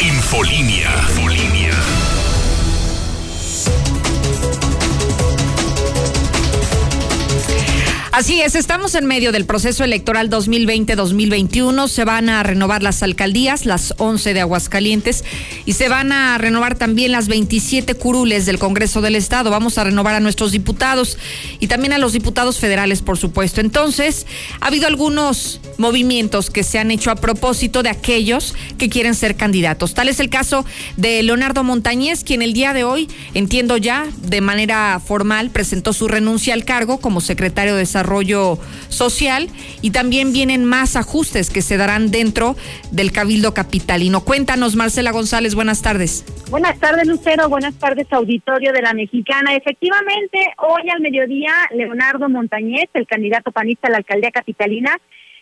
[0.01, 0.91] Infolinia.
[1.09, 1.70] Infolinia.
[8.13, 11.87] Así es, estamos en medio del proceso electoral 2020-2021.
[11.87, 15.25] Se van a renovar las alcaldías, las 11 de Aguascalientes,
[15.65, 19.51] y se van a renovar también las 27 curules del Congreso del Estado.
[19.51, 21.19] Vamos a renovar a nuestros diputados
[21.61, 23.61] y también a los diputados federales, por supuesto.
[23.61, 24.27] Entonces,
[24.61, 29.37] ha habido algunos movimientos que se han hecho a propósito de aquellos que quieren ser
[29.37, 29.95] candidatos.
[29.95, 30.65] Tal es el caso
[30.97, 36.09] de Leonardo Montañez, quien el día de hoy, entiendo ya, de manera formal, presentó su
[36.09, 38.57] renuncia al cargo como secretario de Desarrollo
[38.89, 39.49] Social
[39.83, 42.57] y también vienen más ajustes que se darán dentro
[42.91, 44.25] del Cabildo Capitalino.
[44.25, 46.25] Cuéntanos, Marcela González, buenas tardes.
[46.51, 47.49] Buenas tardes, Lucero.
[47.49, 49.55] Buenas tardes, auditorio de la Mexicana.
[49.55, 54.97] Efectivamente, hoy al mediodía, Leonardo Montañez, el candidato panista a la alcaldía capitalina,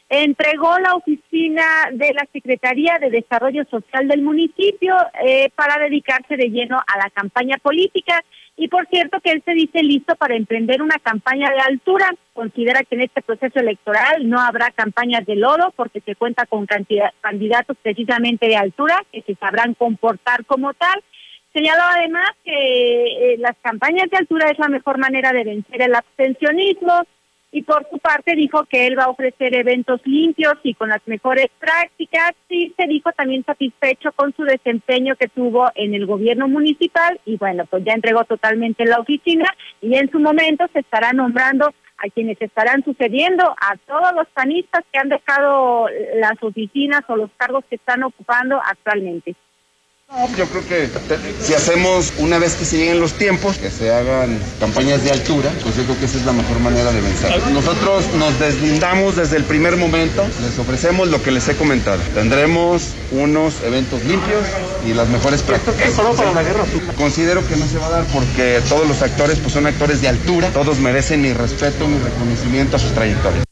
[0.09, 6.51] entregó la oficina de la Secretaría de Desarrollo Social del municipio eh, para dedicarse de
[6.51, 8.25] lleno a la campaña política.
[8.61, 12.11] Y por cierto que él se dice listo para emprender una campaña de altura.
[12.35, 16.67] Considera que en este proceso electoral no habrá campañas de lodo porque se cuenta con
[16.67, 21.05] cantidad, candidatos precisamente de altura que se sabrán comportar como tal.
[21.53, 25.95] Señaló además que eh, las campañas de altura es la mejor manera de vencer el
[25.95, 27.05] abstencionismo,
[27.51, 31.01] y por su parte dijo que él va a ofrecer eventos limpios y con las
[31.07, 36.47] mejores prácticas y se dijo también satisfecho con su desempeño que tuvo en el gobierno
[36.49, 39.47] municipal y bueno, pues ya entregó totalmente la oficina
[39.81, 44.85] y en su momento se estará nombrando a quienes estarán sucediendo, a todos los panistas
[44.93, 49.35] que han dejado las oficinas o los cargos que están ocupando actualmente.
[50.39, 50.89] Yo creo que
[51.43, 55.51] si hacemos, una vez que se lleguen los tiempos, que se hagan campañas de altura,
[55.63, 57.43] pues yo creo que esa es la mejor manera de vencer.
[57.53, 62.01] Nosotros nos deslindamos desde el primer momento, les ofrecemos lo que les he comentado.
[62.15, 64.45] Tendremos unos eventos limpios
[64.87, 65.91] y las mejores prácticas.
[66.17, 66.65] para la guerra?
[66.97, 70.09] Considero que no se va a dar porque todos los actores pues son actores de
[70.09, 73.48] altura, todos merecen mi respeto, mi reconocimiento a sus trayectorias.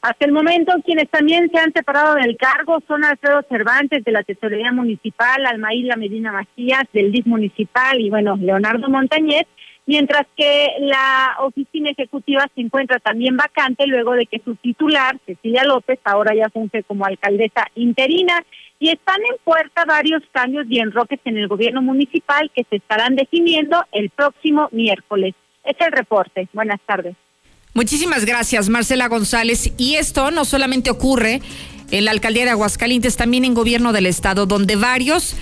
[0.00, 4.22] Hasta el momento, quienes también se han separado del cargo son Alfredo Cervantes de la
[4.22, 9.46] Tesorería Municipal, Almaíla Medina Macías del DIF Municipal y, bueno, Leonardo Montañez,
[9.86, 15.64] mientras que la oficina ejecutiva se encuentra también vacante luego de que su titular, Cecilia
[15.64, 18.44] López, ahora ya funge como alcaldesa interina.
[18.80, 23.16] Y están en puerta varios cambios y enroques en el gobierno municipal que se estarán
[23.16, 25.34] definiendo el próximo miércoles.
[25.64, 26.46] Es el reporte.
[26.52, 27.16] Buenas tardes.
[27.74, 29.70] Muchísimas gracias, Marcela González.
[29.76, 31.40] Y esto no solamente ocurre
[31.90, 35.34] en la alcaldía de Aguascalientes, también en gobierno del estado, donde varios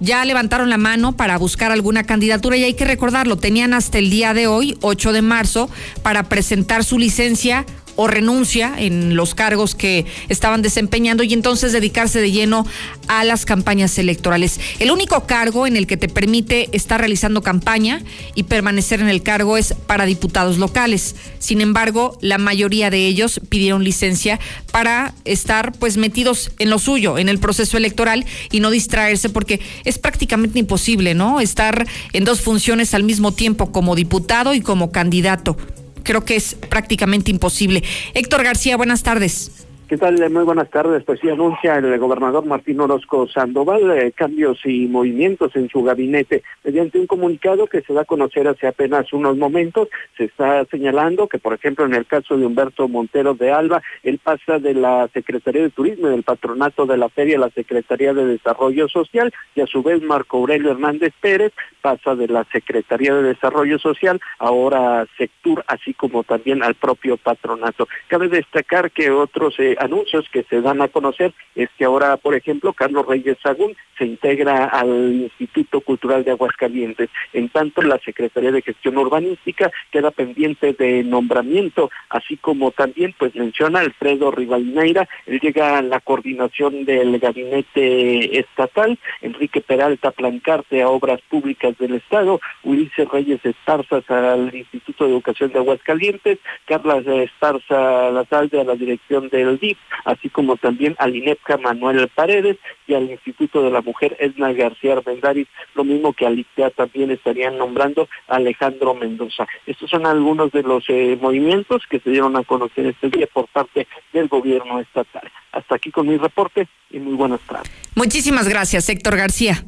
[0.00, 4.10] ya levantaron la mano para buscar alguna candidatura y hay que recordarlo, tenían hasta el
[4.10, 5.70] día de hoy, 8 de marzo,
[6.02, 7.64] para presentar su licencia
[7.96, 12.66] o renuncia en los cargos que estaban desempeñando y entonces dedicarse de lleno
[13.08, 14.60] a las campañas electorales.
[14.78, 18.02] El único cargo en el que te permite estar realizando campaña
[18.34, 21.14] y permanecer en el cargo es para diputados locales.
[21.38, 27.18] Sin embargo, la mayoría de ellos pidieron licencia para estar pues metidos en lo suyo,
[27.18, 31.40] en el proceso electoral y no distraerse porque es prácticamente imposible, ¿no?
[31.40, 35.56] Estar en dos funciones al mismo tiempo como diputado y como candidato
[36.02, 37.82] creo que es prácticamente imposible.
[38.14, 39.50] Héctor García, buenas tardes.
[39.92, 40.30] ¿Qué tal?
[40.30, 41.04] Muy buenas tardes.
[41.04, 46.42] Pues sí anuncia el gobernador Martín Orozco Sandoval eh, cambios y movimientos en su gabinete.
[46.64, 51.28] Mediante un comunicado que se da a conocer hace apenas unos momentos, se está señalando
[51.28, 55.10] que, por ejemplo, en el caso de Humberto Montero de Alba, él pasa de la
[55.12, 59.30] Secretaría de Turismo y del Patronato de la Feria a la Secretaría de Desarrollo Social
[59.54, 61.52] y a su vez Marco Aurelio Hernández Pérez
[61.82, 67.18] pasa de la Secretaría de Desarrollo Social ahora a Sectur, así como también al propio
[67.18, 67.88] patronato.
[68.08, 72.34] Cabe destacar que otros eh, anuncios que se dan a conocer es que ahora, por
[72.34, 77.10] ejemplo, Carlos Reyes Sagún se integra al Instituto Cultural de Aguascalientes.
[77.32, 83.34] En tanto, la Secretaría de Gestión Urbanística queda pendiente de nombramiento, así como también, pues
[83.34, 90.88] menciona Alfredo Rivalneira, él llega a la coordinación del gabinete estatal, Enrique Peralta Plancarte a
[90.88, 98.10] Obras Públicas del Estado, Ulises Reyes Estarzas al Instituto de Educación de Aguascalientes, Carla Estarza
[98.10, 99.71] Lazalde a la dirección del DIF,
[100.04, 104.94] así como también al INEPCA Manuel Paredes y al Instituto de la Mujer Edna García
[104.94, 109.46] Armendariz, lo mismo que al ICTA también estarían nombrando Alejandro Mendoza.
[109.66, 113.46] Estos son algunos de los eh, movimientos que se dieron a conocer este día por
[113.48, 115.30] parte del gobierno estatal.
[115.52, 117.70] Hasta aquí con mi reporte y muy buenas tardes.
[117.94, 119.64] Muchísimas gracias, Héctor García.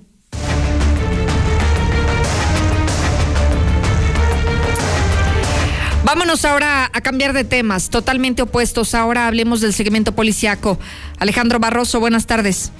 [6.14, 8.94] Vámonos ahora a cambiar de temas, totalmente opuestos.
[8.94, 10.78] Ahora hablemos del segmento policiaco.
[11.18, 12.72] Alejandro Barroso, buenas tardes.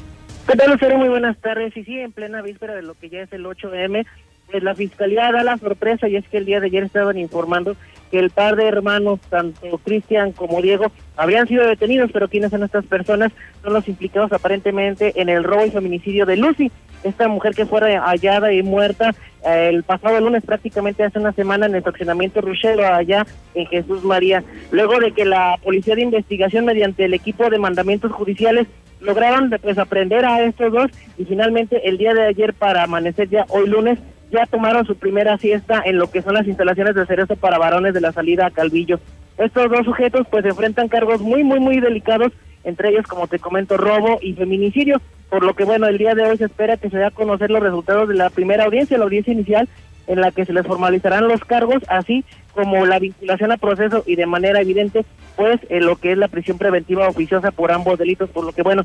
[0.46, 0.98] ¿Qué tal, Lucero?
[0.98, 1.76] Muy buenas tardes.
[1.76, 4.06] Y sí, en plena víspera de lo que ya es el 8M,
[4.54, 7.74] pues la fiscalía da la sorpresa y es que el día de ayer estaban informando
[8.12, 12.62] que el par de hermanos, tanto Cristian como Diego, habrían sido detenidos, pero ¿quiénes son
[12.62, 13.32] estas personas?
[13.64, 16.70] Son los implicados aparentemente en el robo y feminicidio de Lucy,
[17.02, 19.12] esta mujer que fue hallada y muerta
[19.44, 24.04] eh, el pasado lunes, prácticamente hace una semana, en el fraccionamiento Ruchelo, allá en Jesús
[24.04, 24.44] María.
[24.70, 28.68] Luego de que la Policía de Investigación, mediante el equipo de mandamientos judiciales,
[29.00, 33.44] lograron pues aprender a estos dos y finalmente el día de ayer para amanecer ya
[33.48, 33.98] hoy lunes
[34.35, 37.94] ya tomaron su primera siesta en lo que son las instalaciones de cerezo para varones
[37.94, 38.98] de la salida a Calvillo.
[39.38, 42.32] Estos dos sujetos pues enfrentan cargos muy, muy, muy delicados,
[42.64, 46.24] entre ellos, como te comento, robo y feminicidio, por lo que bueno, el día de
[46.24, 49.04] hoy se espera que se dé a conocer los resultados de la primera audiencia, la
[49.04, 49.68] audiencia inicial,
[50.06, 54.16] en la que se les formalizarán los cargos, así como la vinculación a proceso y
[54.16, 55.04] de manera evidente,
[55.37, 58.85] pues, lo que es la prisión preventiva oficiosa por ambos delitos, por lo que bueno,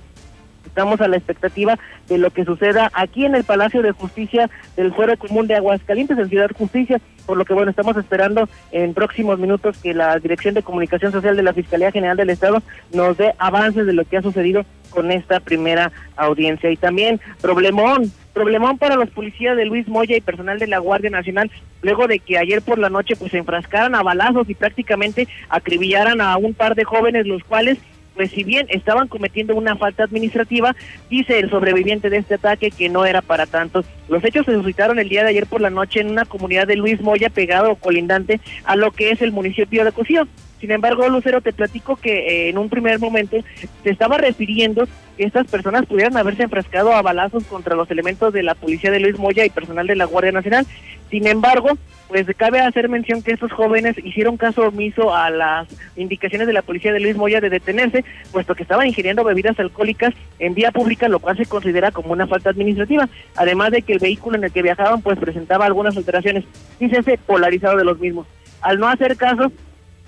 [0.70, 4.94] Estamos a la expectativa de lo que suceda aquí en el Palacio de Justicia del
[4.94, 9.40] Fuero Común de Aguascalientes, en Ciudad Justicia, por lo que bueno, estamos esperando en próximos
[9.40, 12.62] minutos que la Dirección de Comunicación Social de la Fiscalía General del Estado
[12.94, 16.70] nos dé avances de lo que ha sucedido con esta primera audiencia.
[16.70, 21.10] Y también, problemón, problemón para los policías de Luis Moya y personal de la Guardia
[21.10, 21.52] Nacional,
[21.82, 26.22] luego de que ayer por la noche pues se enfrascaran a balazos y prácticamente acribillaran
[26.22, 27.80] a un par de jóvenes, los cuales
[28.20, 30.76] pues si bien estaban cometiendo una falta administrativa,
[31.10, 33.86] dice el sobreviviente de este ataque que no era para tanto.
[34.10, 36.76] Los hechos se suscitaron el día de ayer por la noche en una comunidad de
[36.76, 40.28] Luis Moya, pegado colindante a lo que es el municipio de Cocío.
[40.60, 43.38] Sin embargo, Lucero, te platico que eh, en un primer momento
[43.84, 48.44] se estaba refiriendo que estas personas pudieran haberse enfrascado a balazos contra los elementos de
[48.44, 50.66] la policía de Luis Moya y personal de la Guardia Nacional.
[51.10, 51.78] Sin embargo,
[52.10, 56.62] pues cabe hacer mención que estos jóvenes hicieron caso omiso a las indicaciones de la
[56.62, 61.08] policía de Luis Moya de detenerse, puesto que estaban ingiriendo bebidas alcohólicas en vía pública,
[61.08, 64.52] lo cual se considera como una falta administrativa, además de que el vehículo en el
[64.52, 66.44] que viajaban pues presentaba algunas alteraciones,
[66.80, 68.28] ese polarizado de los mismos.
[68.62, 69.52] Al no hacer caso,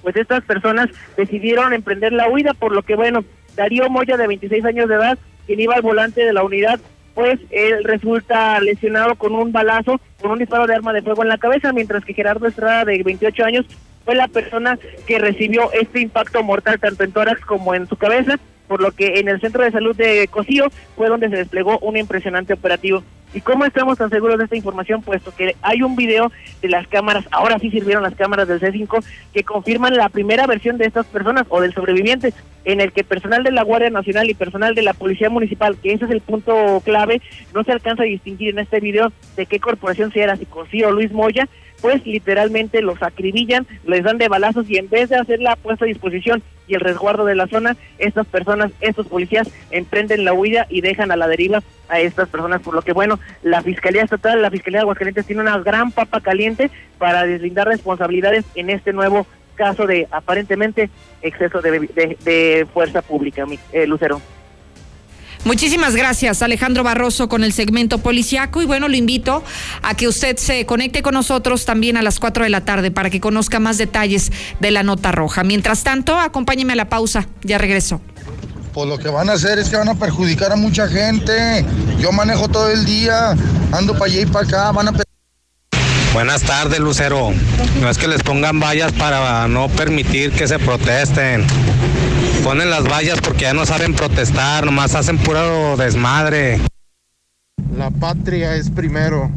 [0.01, 3.23] pues estas personas decidieron emprender la huida, por lo que bueno,
[3.55, 6.79] Darío Moya de 26 años de edad, quien iba al volante de la unidad,
[7.13, 11.29] pues él resulta lesionado con un balazo, con un disparo de arma de fuego en
[11.29, 13.65] la cabeza, mientras que Gerardo Estrada de 28 años
[14.05, 18.39] fue la persona que recibió este impacto mortal tanto en tórax como en su cabeza,
[18.71, 21.97] por lo que en el centro de salud de Cocío fue donde se desplegó un
[21.97, 23.03] impresionante operativo.
[23.33, 25.01] ¿Y cómo estamos tan seguros de esta información?
[25.01, 29.03] Puesto que hay un video de las cámaras, ahora sí sirvieron las cámaras del C5,
[29.33, 33.43] que confirman la primera versión de estas personas o del sobreviviente, en el que personal
[33.43, 36.81] de la Guardia Nacional y personal de la Policía Municipal, que ese es el punto
[36.85, 37.21] clave,
[37.53, 40.91] no se alcanza a distinguir en este video de qué corporación si era, si o
[40.91, 41.49] Luis Moya,
[41.81, 45.85] pues literalmente los acribillan, les dan de balazos y en vez de hacer la puesta
[45.85, 50.67] a disposición y el resguardo de la zona, estas personas, estos policías emprenden la huida
[50.69, 54.41] y dejan a la deriva a estas personas, por lo que bueno, la Fiscalía Estatal,
[54.41, 59.27] la Fiscalía de Aguascalientes tiene una gran papa caliente para deslindar responsabilidades en este nuevo
[59.55, 60.89] caso de aparentemente
[61.21, 64.21] exceso de, fuerza pública, eh, Lucero.
[65.43, 68.61] Muchísimas gracias, Alejandro Barroso, con el segmento policiaco.
[68.61, 69.43] Y bueno, lo invito
[69.81, 73.09] a que usted se conecte con nosotros también a las 4 de la tarde para
[73.09, 75.43] que conozca más detalles de la nota roja.
[75.43, 77.27] Mientras tanto, acompáñeme a la pausa.
[77.43, 78.01] Ya regreso.
[78.71, 81.65] Pues lo que van a hacer es que van a perjudicar a mucha gente.
[81.99, 83.35] Yo manejo todo el día,
[83.71, 84.93] ando para allá y para acá, van a
[86.13, 87.31] Buenas tardes, Lucero.
[87.79, 91.47] No es que les pongan vallas para no permitir que se protesten.
[92.43, 96.59] Ponen las vallas porque ya no saben protestar, nomás hacen puro desmadre.
[97.77, 99.29] La patria es primero.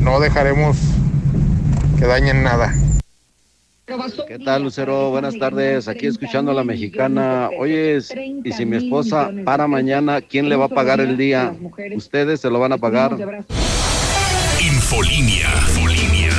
[0.00, 0.76] No dejaremos
[1.98, 2.74] que dañen nada.
[4.26, 5.10] ¿Qué tal, Lucero?
[5.10, 5.86] Buenas tardes.
[5.86, 7.48] Aquí escuchando a la mexicana.
[7.58, 7.98] Oye,
[8.44, 11.54] y si mi esposa para mañana, ¿quién le va a pagar el día?
[11.94, 13.16] ¿Ustedes se lo van a pagar?
[14.60, 15.48] Infolinia.
[15.68, 16.32] Infolinia.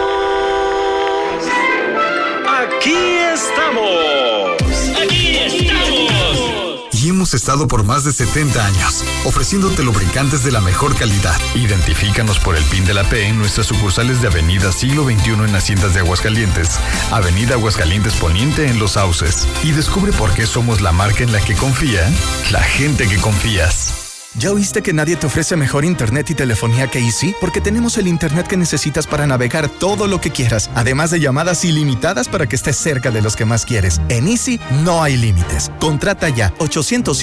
[2.81, 2.97] Aquí
[3.35, 4.57] estamos.
[5.03, 6.81] Aquí estamos.
[6.95, 11.39] Y hemos estado por más de 70 años, ofreciéndote lubricantes de la mejor calidad.
[11.55, 15.55] Identifícanos por el PIN de la P en nuestras sucursales de Avenida Siglo XXI en
[15.55, 19.47] Haciendas de Aguascalientes, Avenida Aguascalientes Poniente en Los Sauces.
[19.63, 22.11] Y descubre por qué somos la marca en la que confía
[22.51, 23.90] la gente que confías.
[24.37, 27.35] ¿Ya oíste que nadie te ofrece mejor internet y telefonía que Easy?
[27.41, 31.65] Porque tenemos el internet que necesitas para navegar todo lo que quieras, además de llamadas
[31.65, 34.01] ilimitadas para que estés cerca de los que más quieres.
[34.09, 35.73] En Easy no hay límites.
[35.81, 37.21] Contrata ya 800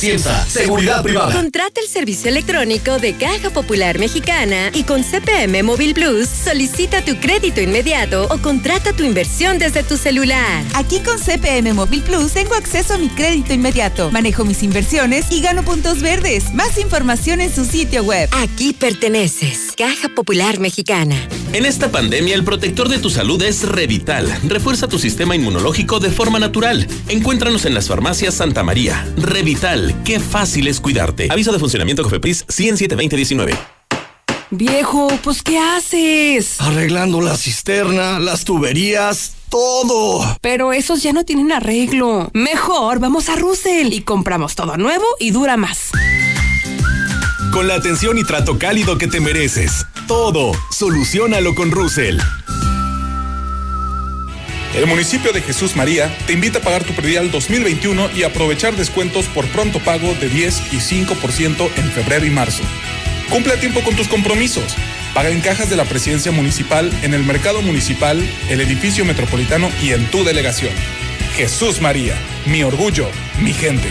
[0.48, 1.34] Seguridad privada.
[1.34, 7.16] Contrata el servicio electrónico de Caja Popular Mexicana y con CPM Móvil Plus solicita tu
[7.18, 10.64] crédito inmediato o contrata tu inversión desde tu celular.
[10.76, 15.42] Aquí con CPM Móvil Plus tengo acceso a mi crédito inmediato, manejo mis inversiones y
[15.42, 16.54] gano puntos verdes.
[16.54, 18.30] Más información en su sitio web.
[18.34, 19.74] Aquí perteneces.
[19.76, 21.16] Caja Popular Mexicana.
[21.54, 24.32] En esta pandemia, el protector de tu salud es Revital.
[24.48, 26.88] Refuerza tu sistema inmunológico de forma natural.
[27.10, 29.06] Encuéntranos en las farmacias Santa María.
[29.18, 31.30] Revital, qué fácil es cuidarte.
[31.32, 33.58] Aviso de funcionamiento Cofepris 107-2019.
[34.50, 36.60] Viejo, pues ¿qué haces?
[36.60, 40.38] Arreglando la cisterna, las tuberías, todo.
[40.42, 42.30] Pero esos ya no tienen arreglo.
[42.34, 45.92] Mejor vamos a Russell y compramos todo nuevo y dura más.
[47.54, 49.86] Con la atención y trato cálido que te mereces.
[50.10, 52.20] Todo, solucionalo con Russell.
[54.74, 59.26] El municipio de Jesús María te invita a pagar tu predial 2021 y aprovechar descuentos
[59.26, 62.64] por pronto pago de 10 y 5% en febrero y marzo.
[63.30, 64.76] Cumple a tiempo con tus compromisos.
[65.14, 68.18] Paga en cajas de la presidencia municipal, en el mercado municipal,
[68.50, 70.74] el edificio metropolitano y en tu delegación.
[71.36, 72.16] Jesús María,
[72.46, 73.08] mi orgullo,
[73.42, 73.90] mi gente.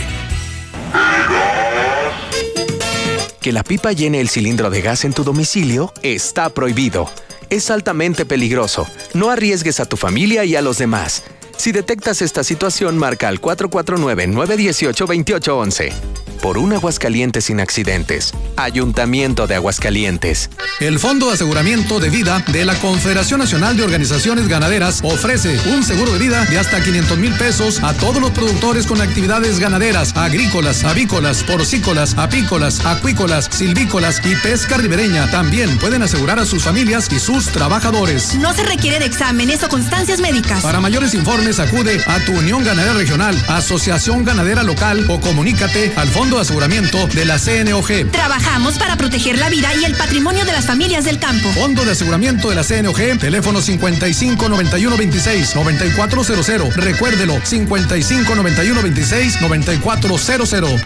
[3.39, 7.11] Que la pipa llene el cilindro de gas en tu domicilio está prohibido.
[7.51, 8.87] Es altamente peligroso.
[9.13, 11.23] No arriesgues a tu familia y a los demás.
[11.57, 15.91] Si detectas esta situación, marca al 449-918-2811.
[16.41, 18.33] Por un Aguascalientes sin accidentes.
[18.57, 20.49] Ayuntamiento de Aguascalientes.
[20.79, 25.83] El Fondo de Aseguramiento de Vida de la Confederación Nacional de Organizaciones Ganaderas ofrece un
[25.83, 30.17] seguro de vida de hasta 500 mil pesos a todos los productores con actividades ganaderas,
[30.17, 35.29] agrícolas, avícolas, porcícolas, apícolas, acuícolas, silvícolas y pesca ribereña.
[35.29, 38.33] También pueden asegurar a sus familias y sus trabajadores.
[38.35, 40.63] No se requiere de exámenes o constancias médicas.
[40.63, 46.07] Para mayores informes acude a tu Unión Ganadera Regional, Asociación Ganadera Local o comunícate al
[46.09, 48.11] Fondo de Aseguramiento de la CNOG.
[48.11, 51.49] Trabajamos para proteger la vida y el patrimonio de las familias del campo.
[51.53, 56.75] Fondo de Aseguramiento de la CNOG, teléfono 55 91 26 9400.
[56.75, 60.81] Recuérdelo, 55 91 26 9400.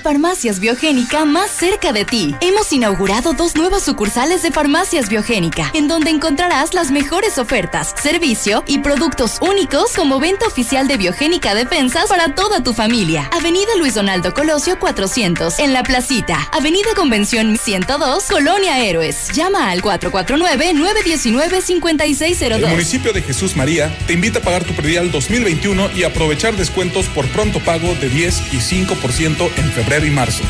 [0.00, 2.34] Farmacias Biogénica más cerca de ti.
[2.40, 8.64] Hemos inaugurado dos nuevas sucursales de Farmacias Biogénica, en donde encontrarás las mejores ofertas, servicio
[8.66, 13.28] y productos únicos como venta oficial de Biogénica Defensas para toda tu familia.
[13.32, 16.48] Avenida Luis Donaldo Colosio 400, en La Placita.
[16.52, 19.28] Avenida Convención 102, Colonia Héroes.
[19.34, 22.56] Llama al 449-919-5602.
[22.56, 27.04] El municipio de Jesús María te invita a pagar tu predial 2021 y aprovechar descuentos
[27.06, 30.44] por pronto pago de 10 y 5% en febrero y marzo.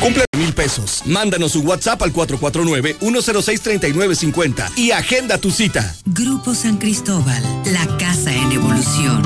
[0.00, 1.02] Cumple mil pesos.
[1.04, 5.94] Mándanos un WhatsApp al 449-106-3950 y agenda tu cita.
[6.06, 9.20] Grupo San Cristóbal, la casa en evolución.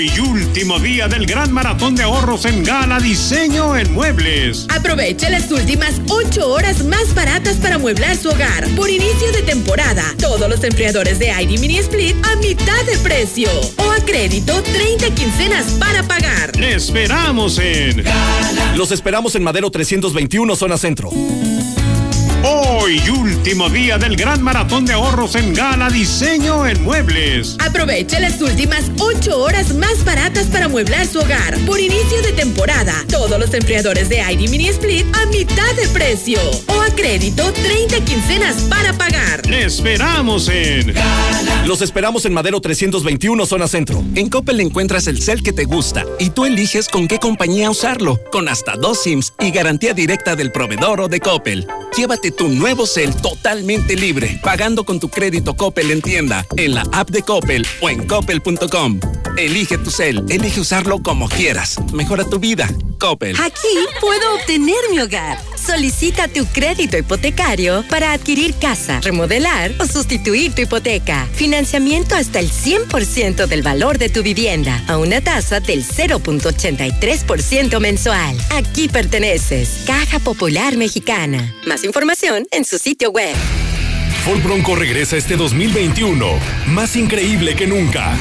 [0.00, 4.66] Hoy, último día del gran maratón de ahorros en Gala Diseño en Muebles.
[4.70, 8.66] Aproveche las últimas 8 horas más baratas para mueblar su hogar.
[8.76, 13.50] Por inicio de temporada, todos los enfriadores de ID Mini Split a mitad de precio.
[13.76, 16.56] O a crédito, 30 quincenas para pagar.
[16.56, 18.02] Le esperamos en
[18.76, 21.10] Los esperamos en Madero 321, zona centro.
[22.82, 27.58] Hoy, último día del gran maratón de ahorros en Gala Diseño en Muebles.
[27.58, 31.58] Aproveche las últimas 8 horas más baratas para mueblar su hogar.
[31.66, 36.40] Por inicio de temporada, todos los enfriadores de ID Mini Split a mitad de precio.
[36.68, 39.44] O a crédito, 30 quincenas para pagar.
[39.46, 40.94] Le esperamos en
[41.66, 44.02] Los esperamos en Madero 321, zona centro.
[44.14, 48.18] En Coppel encuentras el cel que te gusta y tú eliges con qué compañía usarlo,
[48.32, 51.66] con hasta dos SIMs y garantía directa del proveedor o de Coppel.
[51.94, 56.82] Llévate tu nuevo cel totalmente libre, pagando con tu crédito Coppel en tienda, en la
[56.92, 59.00] app de Coppel o en coppel.com.
[59.36, 61.76] Elige tu cel, elige usarlo como quieras.
[61.92, 62.68] Mejora tu vida.
[62.98, 63.34] Coppel.
[63.40, 65.38] Aquí puedo obtener mi hogar.
[65.56, 71.26] Solicita tu crédito hipotecario para adquirir casa, remodelar o sustituir tu hipoteca.
[71.32, 78.36] Financiamiento hasta el 100% del valor de tu vivienda a una tasa del 0.83% mensual.
[78.50, 79.84] Aquí perteneces.
[79.86, 81.54] Caja Popular Mexicana.
[81.66, 83.34] Más información en su sitio web.
[84.24, 86.26] Ford Bronco regresa este 2021,
[86.68, 88.14] más increíble que nunca.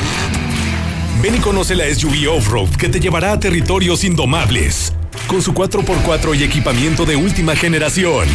[1.21, 4.93] Ven y conoce la SUV Off-Road que te llevará a territorios indomables.
[5.27, 8.27] Con su 4x4 y equipamiento de última generación.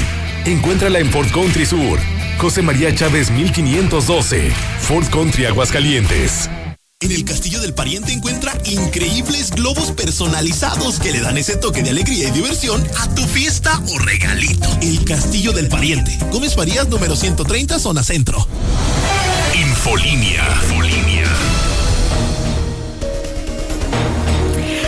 [0.44, 1.98] Encuéntrala en Ford Country Sur.
[2.38, 4.50] José María Chávez 1512.
[4.80, 6.50] Ford Country Aguascalientes.
[7.04, 11.90] En el Castillo del Pariente encuentra increíbles globos personalizados que le dan ese toque de
[11.90, 14.66] alegría y diversión a tu fiesta o regalito.
[14.80, 16.16] El Castillo del Pariente.
[16.32, 18.48] Gómez Farías número 130, zona centro.
[19.54, 20.44] Infolinia.
[20.62, 21.26] Infolinia.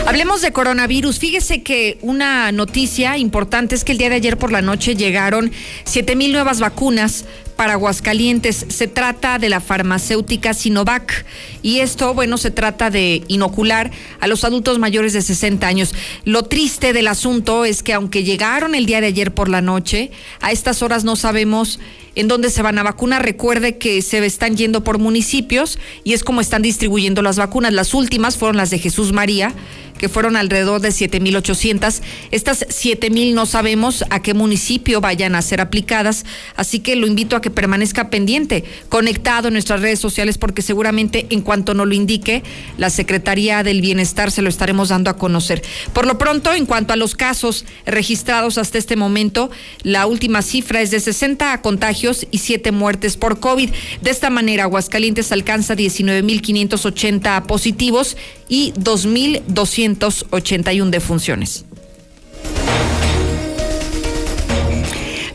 [0.06, 1.18] Hablemos de coronavirus.
[1.18, 5.52] Fíjese que una noticia importante es que el día de ayer por la noche llegaron
[5.84, 7.26] 7 mil nuevas vacunas
[7.56, 8.66] para Aguascalientes.
[8.68, 11.24] Se trata de la farmacéutica Sinovac
[11.62, 13.90] y esto, bueno, se trata de inocular
[14.20, 15.94] a los adultos mayores de 60 años.
[16.24, 20.10] Lo triste del asunto es que aunque llegaron el día de ayer por la noche,
[20.40, 21.80] a estas horas no sabemos
[22.14, 23.24] en dónde se van a vacunar.
[23.24, 27.72] Recuerde que se están yendo por municipios y es como están distribuyendo las vacunas.
[27.72, 29.54] Las últimas fueron las de Jesús María
[29.96, 32.02] que fueron alrededor de 7.800.
[32.30, 37.36] Estas 7.000 no sabemos a qué municipio vayan a ser aplicadas, así que lo invito
[37.36, 41.94] a que permanezca pendiente, conectado en nuestras redes sociales, porque seguramente en cuanto nos lo
[41.94, 42.42] indique,
[42.78, 45.62] la Secretaría del Bienestar se lo estaremos dando a conocer.
[45.92, 49.50] Por lo pronto, en cuanto a los casos registrados hasta este momento,
[49.82, 53.70] la última cifra es de 60 contagios y 7 muertes por COVID.
[54.00, 58.16] De esta manera, Aguascalientes alcanza 19.580 positivos
[58.48, 61.64] y 2.281 defunciones.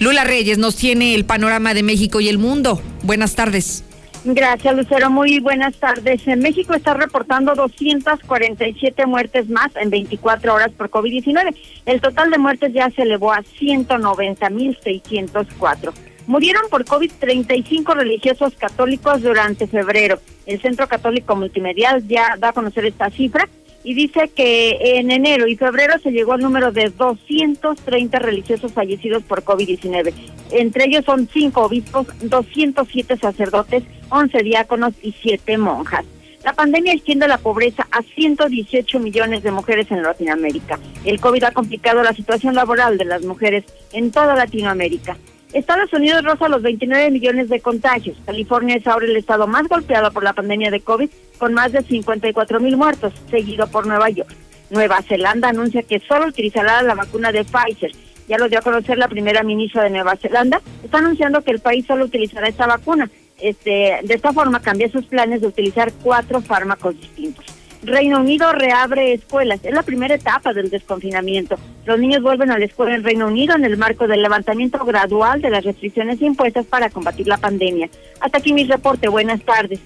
[0.02, 2.82] Lula Reyes nos tiene el panorama de México y el mundo.
[3.04, 3.84] Buenas tardes.
[4.26, 5.12] Gracias, Lucero.
[5.12, 6.28] Muy buenas tardes.
[6.28, 11.56] En México está reportando 247 muertes más en 24 horas por COVID-19.
[11.86, 15.94] El total de muertes ya se elevó a 190.604.
[16.26, 20.20] Murieron por COVID 35 religiosos católicos durante febrero.
[20.48, 23.48] El Centro Católico Multimedial ya da a conocer esta cifra
[23.84, 29.24] y dice que en enero y febrero se llegó al número de 230 religiosos fallecidos
[29.24, 30.14] por COVID-19.
[30.52, 36.06] Entre ellos son cinco obispos, 207 sacerdotes, 11 diáconos y 7 monjas.
[36.44, 40.80] La pandemia extiende la pobreza a 118 millones de mujeres en Latinoamérica.
[41.06, 43.64] El COVID ha complicado la situación laboral de las mujeres
[43.94, 45.18] en toda Latinoamérica.
[45.54, 48.18] Estados Unidos roza los 29 millones de contagios.
[48.26, 51.82] California es ahora el estado más golpeado por la pandemia de COVID, con más de
[51.82, 54.34] 54 mil muertos, seguido por Nueva York.
[54.70, 57.92] Nueva Zelanda anuncia que solo utilizará la vacuna de Pfizer.
[58.30, 60.62] Ya lo dio a conocer la primera ministra de Nueva Zelanda.
[60.84, 63.10] Está anunciando que el país solo utilizará esta vacuna.
[63.38, 67.46] Este, de esta forma cambia sus planes de utilizar cuatro fármacos distintos.
[67.84, 69.60] Reino Unido reabre escuelas.
[69.64, 71.58] Es la primera etapa del desconfinamiento.
[71.86, 75.42] Los niños vuelven a la escuela en Reino Unido en el marco del levantamiento gradual
[75.42, 77.90] de las restricciones impuestas para combatir la pandemia.
[78.20, 79.08] Hasta aquí mi reporte.
[79.08, 79.80] Buenas tardes.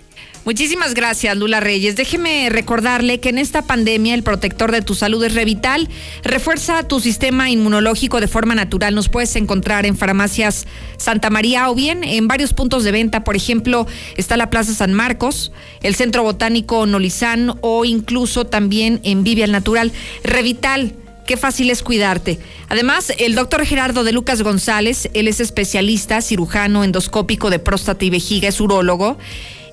[0.45, 1.95] Muchísimas gracias, Lula Reyes.
[1.95, 5.89] Déjeme recordarle que en esta pandemia el protector de tu salud es Revital.
[6.23, 8.93] Refuerza tu sistema inmunológico de forma natural.
[8.93, 10.67] Nos puedes encontrar en farmacias
[10.97, 13.23] Santa María o bien en varios puntos de venta.
[13.23, 13.87] Por ejemplo,
[14.17, 19.91] está la Plaza San Marcos, el Centro Botánico Nolizán o incluso también en Vivial Natural.
[20.23, 20.93] Revital.
[21.25, 22.37] Qué fácil es cuidarte.
[22.69, 28.11] Además, el doctor Gerardo de Lucas González, él es especialista, cirujano endoscópico de próstata y
[28.11, 29.17] vejiga, es urólogo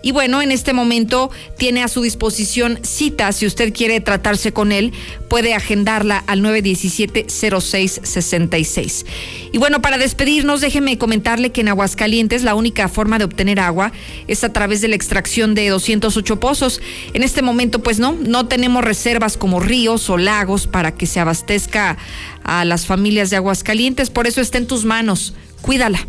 [0.03, 3.33] y bueno, en este momento tiene a su disposición cita.
[3.33, 4.93] Si usted quiere tratarse con él,
[5.29, 9.07] puede agendarla al 917-0666.
[9.53, 13.93] Y bueno, para despedirnos, déjeme comentarle que en Aguascalientes la única forma de obtener agua
[14.27, 16.81] es a través de la extracción de 208 pozos.
[17.15, 21.21] En este momento, pues no, no tenemos reservas como ríos o lagos para que se
[21.21, 21.97] abastezca
[22.43, 24.11] a las familias de Aguascalientes.
[24.11, 25.35] Por eso está en tus manos.
[25.61, 26.05] Cuídala.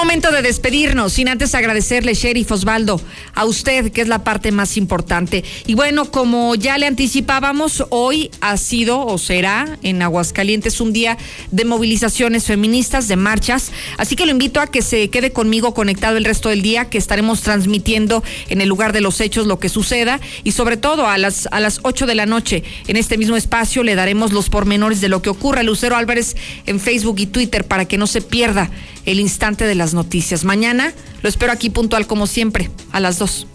[0.00, 2.98] Momento de despedirnos, sin antes agradecerle, Sheriff Osvaldo,
[3.34, 5.44] a usted, que es la parte más importante.
[5.66, 11.18] Y bueno, como ya le anticipábamos, hoy ha sido o será en Aguascalientes un día
[11.50, 13.72] de movilizaciones feministas, de marchas.
[13.98, 16.96] Así que lo invito a que se quede conmigo conectado el resto del día, que
[16.96, 20.18] estaremos transmitiendo en el lugar de los hechos lo que suceda.
[20.44, 23.82] Y sobre todo a las, a las 8 de la noche, en este mismo espacio,
[23.82, 25.62] le daremos los pormenores de lo que ocurra.
[25.62, 28.70] Lucero Álvarez en Facebook y Twitter para que no se pierda
[29.06, 30.44] el instante de las noticias.
[30.44, 30.92] Mañana
[31.22, 33.46] lo espero aquí puntual como siempre, a las 2.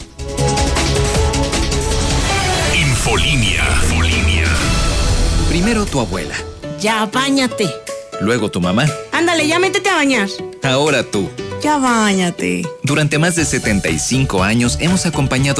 [2.75, 3.63] Infolinia.
[3.83, 4.45] Infolinia.
[5.49, 6.35] Primero tu abuela.
[6.81, 7.69] Ya, bañate.
[8.19, 8.85] Luego tu mamá.
[9.11, 10.29] Ándale, ya métete a bañar.
[10.63, 11.29] Ahora tú.
[11.61, 12.63] Ya bañate.
[12.83, 15.53] Durante más de 75 años hemos acompañado